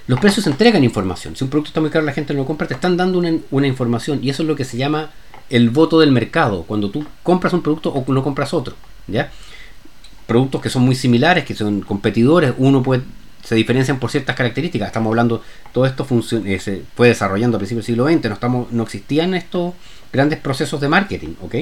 Los 0.06 0.20
precios 0.20 0.46
entregan 0.46 0.84
información. 0.84 1.34
Si 1.34 1.44
un 1.44 1.50
producto 1.50 1.68
está 1.68 1.80
muy 1.80 1.88
caro, 1.88 2.04
la 2.04 2.12
gente 2.12 2.34
no 2.34 2.40
lo 2.40 2.46
compra, 2.46 2.66
te 2.66 2.74
están 2.74 2.96
dando 2.96 3.18
una, 3.18 3.66
información. 3.66 4.20
Y 4.22 4.28
eso 4.28 4.42
es 4.42 4.48
lo 4.48 4.54
que 4.54 4.64
se 4.64 4.76
llama 4.76 5.10
el 5.48 5.70
voto 5.70 5.98
del 5.98 6.12
mercado. 6.12 6.64
Cuando 6.64 6.90
tú 6.90 7.06
compras 7.22 7.54
un 7.54 7.62
producto 7.62 7.90
o 7.90 8.12
no 8.12 8.22
compras 8.22 8.52
otro. 8.52 8.74
¿ya? 9.06 9.30
Productos 10.26 10.60
que 10.60 10.68
son 10.68 10.82
muy 10.82 10.94
similares, 10.94 11.44
que 11.44 11.54
son 11.54 11.80
competidores, 11.80 12.52
uno 12.58 12.82
puede 12.82 13.02
se 13.44 13.54
diferencian 13.54 14.00
por 14.00 14.10
ciertas 14.10 14.34
características. 14.34 14.88
Estamos 14.88 15.10
hablando, 15.10 15.42
todo 15.72 15.86
esto 15.86 16.06
eh, 16.46 16.58
se 16.58 16.82
fue 16.96 17.08
desarrollando 17.08 17.56
a 17.56 17.60
principios 17.60 17.86
del 17.86 17.94
siglo 17.94 18.08
XX, 18.08 18.28
no, 18.28 18.34
estamos, 18.34 18.72
no 18.72 18.82
existían 18.82 19.34
estos 19.34 19.74
grandes 20.12 20.38
procesos 20.38 20.80
de 20.80 20.88
marketing, 20.88 21.34
¿ok? 21.42 21.54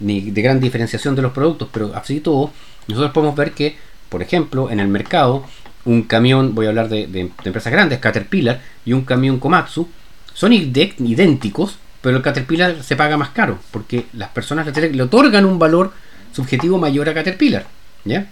Ni 0.00 0.30
de 0.30 0.42
gran 0.42 0.60
diferenciación 0.60 1.16
de 1.16 1.22
los 1.22 1.32
productos, 1.32 1.68
pero 1.72 1.92
así 1.94 2.20
todo, 2.20 2.52
nosotros 2.86 3.12
podemos 3.12 3.34
ver 3.34 3.52
que, 3.52 3.76
por 4.08 4.22
ejemplo, 4.22 4.70
en 4.70 4.80
el 4.80 4.88
mercado 4.88 5.44
un 5.84 6.02
camión, 6.02 6.54
voy 6.54 6.66
a 6.66 6.68
hablar 6.68 6.88
de, 6.88 7.30
empresas 7.44 7.72
grandes, 7.72 7.98
Caterpillar 7.98 8.60
y 8.84 8.92
un 8.92 9.02
camión 9.02 9.38
Komatsu, 9.38 9.88
son 10.34 10.52
idénticos, 10.52 11.78
pero 12.02 12.18
el 12.18 12.22
Caterpillar 12.22 12.82
se 12.82 12.94
paga 12.94 13.16
más 13.16 13.30
caro, 13.30 13.58
porque 13.70 14.06
las 14.12 14.28
personas 14.28 14.66
le, 14.76 15.02
otorgan 15.02 15.46
un 15.46 15.58
valor 15.58 15.92
subjetivo 16.32 16.78
mayor 16.78 17.08
a 17.08 17.14
Caterpillar. 17.14 17.66
¿ya? 18.04 18.26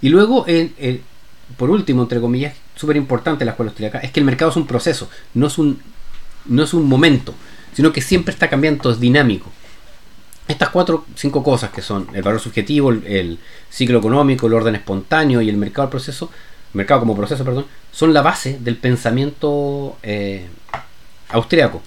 Y 0.00 0.08
luego, 0.08 0.44
por 1.56 1.70
último, 1.70 2.02
entre 2.02 2.20
comillas, 2.20 2.54
súper 2.74 2.96
importante 2.96 3.44
la 3.44 3.52
escuela 3.52 3.70
austríaca, 3.70 3.98
es 4.00 4.10
que 4.10 4.20
el 4.20 4.26
mercado 4.26 4.50
es 4.50 4.56
un 4.56 4.66
proceso, 4.66 5.08
no 5.34 5.46
es 5.46 5.58
un, 5.58 5.80
no 6.46 6.62
es 6.62 6.74
un 6.74 6.88
momento, 6.88 7.34
sino 7.74 7.92
que 7.92 8.00
siempre 8.00 8.32
está 8.32 8.48
cambiando, 8.48 8.90
es 8.90 9.00
dinámico. 9.00 9.50
Estas 10.48 10.68
cuatro, 10.68 11.04
cinco 11.16 11.42
cosas 11.42 11.70
que 11.70 11.82
son 11.82 12.08
el 12.14 12.22
valor 12.22 12.40
subjetivo, 12.40 12.90
el, 12.90 13.38
ciclo 13.70 13.98
económico, 13.98 14.46
el 14.46 14.54
orden 14.54 14.76
espontáneo 14.76 15.40
y 15.40 15.48
el 15.48 15.56
mercado 15.56 15.90
proceso, 15.90 16.30
mercado 16.72 17.00
como 17.00 17.16
proceso, 17.16 17.44
perdón, 17.44 17.66
son 17.90 18.14
la 18.14 18.22
base 18.22 18.58
del 18.60 18.76
pensamiento 18.76 19.98
eh, 20.02 20.46
austriaco. 21.30 21.82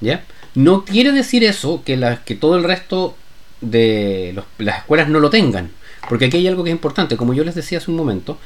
¿ya? 0.00 0.24
No 0.54 0.84
quiere 0.84 1.12
decir 1.12 1.42
eso 1.42 1.82
que, 1.84 2.18
que 2.24 2.34
todo 2.36 2.56
el 2.56 2.64
resto 2.64 3.16
de 3.60 4.40
las 4.58 4.78
escuelas 4.78 5.08
no 5.08 5.18
lo 5.18 5.30
tengan, 5.30 5.70
porque 6.08 6.26
aquí 6.26 6.36
hay 6.36 6.46
algo 6.46 6.62
que 6.62 6.70
es 6.70 6.74
importante, 6.74 7.16
como 7.16 7.34
yo 7.34 7.44
les 7.44 7.54
decía 7.54 7.78
hace 7.78 7.90
un 7.90 7.96
momento, 7.96 8.38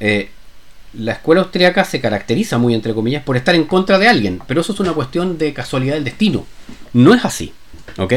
eh, 0.00 0.30
la 0.94 1.12
escuela 1.12 1.42
austriaca 1.42 1.84
se 1.84 2.00
caracteriza 2.00 2.58
muy 2.58 2.74
entre 2.74 2.94
comillas 2.94 3.22
por 3.22 3.36
estar 3.36 3.54
en 3.54 3.64
contra 3.64 3.98
de 3.98 4.08
alguien, 4.08 4.40
pero 4.46 4.60
eso 4.60 4.72
es 4.72 4.80
una 4.80 4.92
cuestión 4.92 5.38
de 5.38 5.52
casualidad 5.52 5.94
del 5.94 6.04
destino. 6.04 6.46
No 6.92 7.14
es 7.14 7.24
así. 7.24 7.52
¿Ok? 7.98 8.12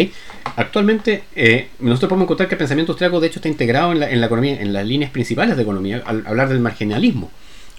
Actualmente, 0.56 1.24
eh, 1.36 1.70
nosotros 1.80 2.10
podemos 2.10 2.26
encontrar 2.26 2.50
que 2.50 2.56
el 2.56 2.60
pensamiento 2.60 2.92
austriaco 2.92 3.20
de 3.20 3.28
hecho 3.28 3.40
está 3.40 3.48
integrado 3.48 3.94
en 3.94 4.00
la, 4.00 4.26
economía, 4.26 4.62
en 4.62 4.74
las 4.74 4.86
líneas 4.86 5.12
principales 5.12 5.56
de 5.56 5.64
economía, 5.64 6.02
al 6.06 6.26
hablar 6.28 6.50
del 6.50 6.60
marginalismo, 6.60 7.32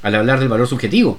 al 0.03 0.15
hablar 0.15 0.39
del 0.41 0.49
valor 0.49 0.67
subjetivo. 0.67 1.19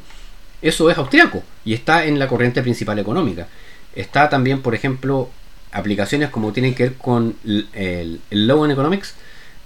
Eso 0.61 0.89
es 0.89 0.97
austriaco 0.97 1.43
y 1.65 1.73
está 1.73 2.05
en 2.05 2.19
la 2.19 2.27
corriente 2.27 2.61
principal 2.61 2.97
económica. 2.99 3.47
Está 3.95 4.29
también, 4.29 4.61
por 4.61 4.73
ejemplo, 4.73 5.29
aplicaciones 5.71 6.29
como 6.29 6.51
tienen 6.51 6.73
que 6.73 6.83
ver 6.83 6.93
con 6.95 7.35
el, 7.45 7.67
el, 7.73 8.47
Law 8.47 8.65
in 8.65 8.71
Economics, 8.71 9.15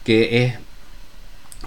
que 0.04 0.44
es 0.44 0.56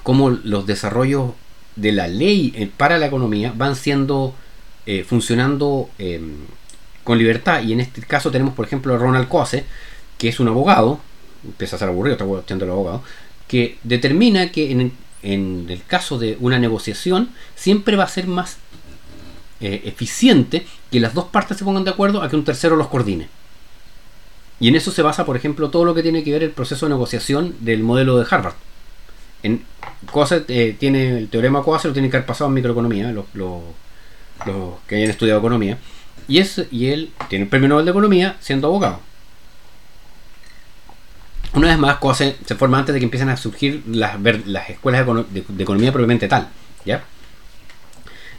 cómo 0.03 0.31
los 0.31 0.67
desarrollos 0.67 1.33
de 1.77 1.93
la 1.93 2.09
ley 2.09 2.53
eh, 2.57 2.71
para 2.77 2.99
la 2.99 3.07
economía 3.07 3.53
van 3.57 3.77
siendo 3.77 4.35
eh, 4.87 5.05
funcionando 5.05 5.91
em, 5.99 6.37
con 7.05 7.19
libertad. 7.19 7.63
Y 7.63 7.73
en 7.73 7.81
este 7.81 8.03
caso 8.03 8.31
tenemos, 8.31 8.55
por 8.55 8.67
ejemplo, 8.67 8.95
a 8.95 8.99
Ronald 8.99 9.29
Coase, 9.29 9.65
que 10.17 10.29
es 10.29 10.41
un 10.41 10.49
abogado, 10.49 11.01
empieza 11.45 11.77
a 11.77 11.79
ser 11.79 11.89
aburrido 11.89 12.15
esta 12.15 12.25
cuestión 12.25 12.59
del 12.59 12.71
abogado, 12.71 13.03
que 13.47 13.79
determina 13.83 14.51
que 14.51 14.71
en, 14.71 14.93
el 15.23 15.83
caso 15.87 16.19
de 16.19 16.37
una 16.41 16.59
negociación 16.59 17.31
siempre 17.57 17.97
va 17.97 18.05
a 18.05 18.09
ser 18.09 18.27
más 18.27 18.59
eh, 19.61 19.83
eficiente 19.85 20.67
que 20.91 21.01
las 21.01 21.15
dos 21.15 21.27
partes 21.27 21.57
se 21.57 21.65
pongan 21.65 21.85
de 21.85 21.91
acuerdo 21.91 22.23
a 22.23 22.29
que 22.29 22.37
un 22.37 22.45
tercero 22.45 22.77
los 22.77 22.89
coordine. 22.89 23.29
Y 24.61 24.69
en 24.69 24.75
eso 24.75 24.91
se 24.91 25.03
basa, 25.03 25.25
por 25.25 25.37
ejemplo, 25.37 25.71
todo 25.71 25.85
lo 25.85 25.95
que 25.95 26.03
tiene 26.03 26.25
que 26.25 26.33
ver 26.33 26.43
el 26.43 26.51
proceso 26.51 26.87
de 26.87 26.91
negociación 26.91 27.55
del 27.61 27.83
modelo 27.83 28.19
de 28.19 28.27
Harvard. 28.29 28.55
En 29.43 29.65
eh, 30.49 30.77
tiene 30.79 31.19
el 31.19 31.29
teorema 31.29 31.63
Coase 31.63 31.89
lo 31.89 31.95
tiene 31.95 32.11
que 32.11 32.17
haber 32.17 32.27
pasado 32.27 32.49
en 32.49 32.55
microeconomía, 32.55 33.13
los, 33.13 33.27
los, 33.35 33.63
que 34.87 34.97
hayan 34.97 35.11
estudiado 35.11 35.39
economía. 35.41 35.79
Y, 36.27 36.39
es, 36.39 36.67
y 36.71 36.89
él 36.89 37.13
tiene 37.29 37.45
el 37.45 37.49
premio 37.49 37.69
Nobel 37.69 37.85
de 37.85 37.91
Economía 37.91 38.37
siendo 38.41 38.69
abogado. 38.69 39.01
Una 41.55 41.69
vez 41.69 41.79
más, 41.79 41.97
Coase 41.97 42.37
se 42.45 42.55
forma 42.55 42.79
antes 42.79 42.93
de 42.93 43.01
que 43.01 43.05
empiecen 43.05 43.29
a 43.29 43.37
surgir 43.37 43.83
las, 43.87 44.21
las 44.47 44.71
escuelas 44.71 45.07
de, 45.31 45.63
economía 45.63 45.93
propiamente 45.93 46.29
tal. 46.29 46.49
¿ya? 46.85 47.03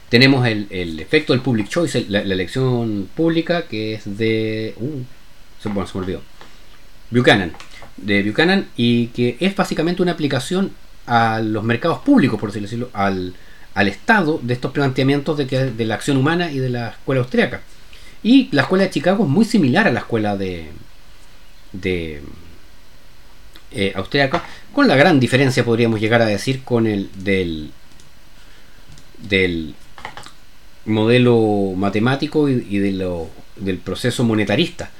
Tenemos 0.08 0.46
el, 0.46 0.66
el 0.70 0.98
efecto 1.00 1.32
del 1.32 1.42
public 1.42 1.68
choice, 1.68 2.06
la, 2.08 2.20
elección 2.20 3.08
pública, 3.14 3.66
que 3.66 3.94
es 3.94 4.16
de. 4.16 4.74
Uh, 4.76 5.02
bueno, 5.64 5.86
se 5.86 5.98
me 5.98 6.04
olvidó. 6.04 6.22
Buchanan. 7.10 7.52
De 7.96 8.22
Buchanan, 8.22 8.68
y 8.76 9.08
que 9.08 9.36
es 9.40 9.54
básicamente 9.54 10.02
una 10.02 10.12
aplicación 10.12 10.72
a 11.06 11.40
los 11.40 11.64
mercados 11.64 12.00
públicos, 12.00 12.38
por 12.38 12.52
decirlo 12.52 12.90
al, 12.92 13.34
al 13.74 13.88
Estado 13.88 14.38
de 14.42 14.54
estos 14.54 14.72
planteamientos 14.72 15.36
de, 15.38 15.46
que, 15.46 15.64
de 15.64 15.84
la 15.84 15.94
acción 15.94 16.16
humana 16.16 16.50
y 16.50 16.58
de 16.58 16.70
la 16.70 16.88
escuela 16.90 17.22
austríaca. 17.22 17.62
Y 18.22 18.48
la 18.52 18.62
escuela 18.62 18.84
de 18.84 18.90
Chicago 18.90 19.24
es 19.24 19.30
muy 19.30 19.44
similar 19.44 19.86
a 19.86 19.92
la 19.92 20.00
escuela 20.00 20.36
de, 20.36 20.68
de 21.72 22.22
eh, 23.72 23.92
austríaca, 23.94 24.44
con 24.72 24.88
la 24.88 24.96
gran 24.96 25.18
diferencia, 25.20 25.64
podríamos 25.64 26.00
llegar 26.00 26.22
a 26.22 26.26
decir, 26.26 26.62
con 26.62 26.86
el 26.86 27.10
del, 27.14 27.70
del 29.18 29.74
modelo 30.84 31.72
matemático 31.76 32.48
y, 32.48 32.66
y 32.68 32.78
de 32.78 32.92
lo, 32.92 33.30
del 33.56 33.78
proceso 33.78 34.24
monetarista. 34.24 34.90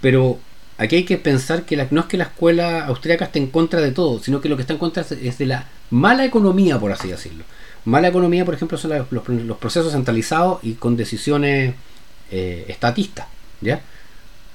Pero 0.00 0.38
aquí 0.78 0.96
hay 0.96 1.04
que 1.04 1.18
pensar 1.18 1.64
que 1.64 1.76
la, 1.76 1.86
no 1.90 2.02
es 2.02 2.06
que 2.06 2.16
la 2.16 2.24
escuela 2.24 2.86
austríaca 2.86 3.26
esté 3.26 3.38
en 3.38 3.48
contra 3.48 3.80
de 3.80 3.92
todo, 3.92 4.20
sino 4.22 4.40
que 4.40 4.48
lo 4.48 4.56
que 4.56 4.62
está 4.62 4.74
en 4.74 4.78
contra 4.78 5.02
es 5.02 5.38
de 5.38 5.46
la 5.46 5.68
mala 5.90 6.24
economía, 6.24 6.78
por 6.78 6.92
así 6.92 7.08
decirlo. 7.08 7.44
Mala 7.84 8.08
economía, 8.08 8.44
por 8.44 8.54
ejemplo, 8.54 8.76
son 8.78 9.06
los, 9.10 9.58
procesos 9.58 9.92
centralizados 9.92 10.58
y 10.62 10.74
con 10.74 10.96
decisiones 10.96 11.74
eh, 12.30 12.64
estatistas, 12.68 13.26
¿ya? 13.60 13.80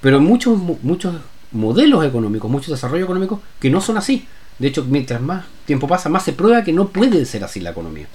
Pero 0.01 0.19
muchos, 0.19 0.59
muchos 0.59 1.15
modelos 1.51 2.05
económicos, 2.05 2.49
muchos 2.49 2.69
desarrollos 2.69 3.05
económicos 3.05 3.39
que 3.59 3.69
no 3.69 3.81
son 3.81 3.97
así. 3.97 4.27
De 4.59 4.67
hecho, 4.67 4.85
mientras 4.85 5.21
más 5.21 5.45
tiempo 5.65 5.87
pasa, 5.87 6.09
más 6.09 6.23
se 6.23 6.33
prueba 6.33 6.63
que 6.63 6.73
no 6.73 6.89
puede 6.89 7.25
ser 7.25 7.43
así 7.43 7.59
la 7.59 7.71
economía. 7.71 8.07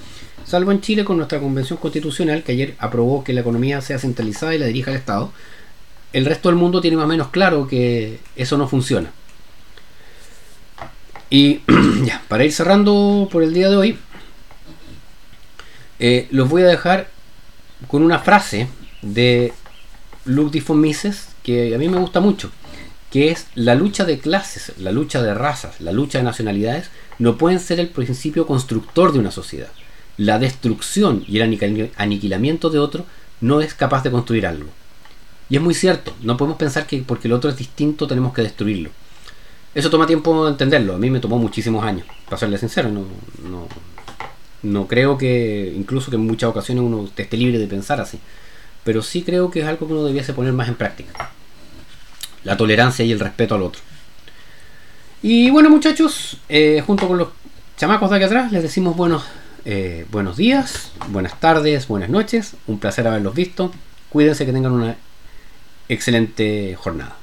Salvo 0.44 0.70
en 0.70 0.80
Chile 0.80 1.04
con 1.04 1.16
nuestra 1.16 1.40
convención 1.40 1.78
constitucional, 1.78 2.42
que 2.44 2.52
ayer 2.52 2.76
aprobó 2.78 3.24
que 3.24 3.32
la 3.32 3.40
economía 3.40 3.80
sea 3.80 3.98
centralizada 3.98 4.54
y 4.54 4.58
la 4.58 4.66
dirija 4.66 4.92
el 4.92 4.98
Estado. 4.98 5.32
El 6.12 6.24
resto 6.24 6.48
del 6.48 6.56
mundo 6.56 6.80
tiene 6.80 6.96
más 6.96 7.04
o 7.04 7.08
menos 7.08 7.28
claro 7.28 7.66
que 7.66 8.20
eso 8.36 8.56
no 8.56 8.68
funciona. 8.68 9.10
Y 11.30 11.60
ya, 12.04 12.22
para 12.28 12.44
ir 12.44 12.52
cerrando 12.52 13.28
por 13.30 13.42
el 13.42 13.52
día 13.52 13.68
de 13.68 13.76
hoy, 13.76 13.98
eh, 15.98 16.28
los 16.30 16.48
voy 16.48 16.62
a 16.62 16.66
dejar 16.66 17.08
con 17.88 18.02
una 18.02 18.18
frase 18.18 18.68
de 19.02 19.52
Ludwig 20.24 20.64
von 20.64 20.80
Mises 20.80 21.28
que 21.42 21.74
a 21.74 21.78
mí 21.78 21.88
me 21.88 21.98
gusta 21.98 22.20
mucho, 22.20 22.50
que 23.10 23.30
es 23.30 23.46
la 23.54 23.74
lucha 23.74 24.04
de 24.04 24.18
clases, 24.18 24.72
la 24.78 24.92
lucha 24.92 25.22
de 25.22 25.34
razas, 25.34 25.80
la 25.80 25.92
lucha 25.92 26.18
de 26.18 26.24
nacionalidades 26.24 26.90
no 27.18 27.38
pueden 27.38 27.60
ser 27.60 27.80
el 27.80 27.88
principio 27.88 28.46
constructor 28.46 29.12
de 29.12 29.20
una 29.20 29.30
sociedad. 29.30 29.70
La 30.16 30.38
destrucción 30.38 31.24
y 31.28 31.38
el 31.38 31.92
aniquilamiento 31.96 32.70
de 32.70 32.78
otro 32.78 33.06
no 33.40 33.60
es 33.60 33.74
capaz 33.74 34.02
de 34.02 34.10
construir 34.10 34.46
algo. 34.46 34.70
Y 35.48 35.56
es 35.56 35.62
muy 35.62 35.74
cierto, 35.74 36.12
no 36.22 36.36
podemos 36.36 36.58
pensar 36.58 36.86
que 36.86 36.98
porque 37.02 37.28
el 37.28 37.34
otro 37.34 37.50
es 37.50 37.56
distinto 37.56 38.06
tenemos 38.06 38.34
que 38.34 38.42
destruirlo. 38.42 38.90
Eso 39.74 39.90
toma 39.90 40.06
tiempo 40.06 40.48
entenderlo, 40.48 40.94
a 40.94 40.98
mí 40.98 41.10
me 41.10 41.20
tomó 41.20 41.38
muchísimos 41.38 41.84
años, 41.84 42.06
para 42.24 42.38
serle 42.38 42.58
sincero, 42.58 42.88
no, 42.88 43.04
no, 43.48 43.68
no 44.62 44.86
creo 44.86 45.18
que, 45.18 45.72
incluso 45.76 46.10
que 46.10 46.16
en 46.16 46.26
muchas 46.26 46.50
ocasiones 46.50 46.82
uno 46.82 47.08
esté 47.16 47.36
libre 47.36 47.58
de 47.58 47.66
pensar 47.66 48.00
así. 48.00 48.18
Pero 48.84 49.02
sí 49.02 49.22
creo 49.22 49.50
que 49.50 49.60
es 49.60 49.66
algo 49.66 49.86
que 49.86 49.92
uno 49.92 50.04
debiese 50.04 50.32
poner 50.32 50.52
más 50.52 50.68
en 50.68 50.76
práctica. 50.76 51.30
La 52.44 52.56
tolerancia 52.56 53.04
y 53.04 53.12
el 53.12 53.20
respeto 53.20 53.54
al 53.54 53.62
otro. 53.62 53.82
Y 55.22 55.50
bueno 55.50 55.70
muchachos, 55.70 56.38
eh, 56.48 56.82
junto 56.86 57.08
con 57.08 57.18
los 57.18 57.28
chamacos 57.76 58.10
de 58.10 58.16
aquí 58.16 58.24
atrás, 58.24 58.52
les 58.52 58.62
decimos 58.62 58.96
buenos, 58.96 59.24
eh, 59.64 60.06
buenos 60.10 60.36
días, 60.36 60.92
buenas 61.08 61.38
tardes, 61.40 61.88
buenas 61.88 62.10
noches. 62.10 62.54
Un 62.66 62.78
placer 62.78 63.08
haberlos 63.08 63.34
visto. 63.34 63.72
Cuídense 64.08 64.46
que 64.46 64.52
tengan 64.52 64.72
una 64.72 64.96
excelente 65.88 66.74
jornada. 66.76 67.16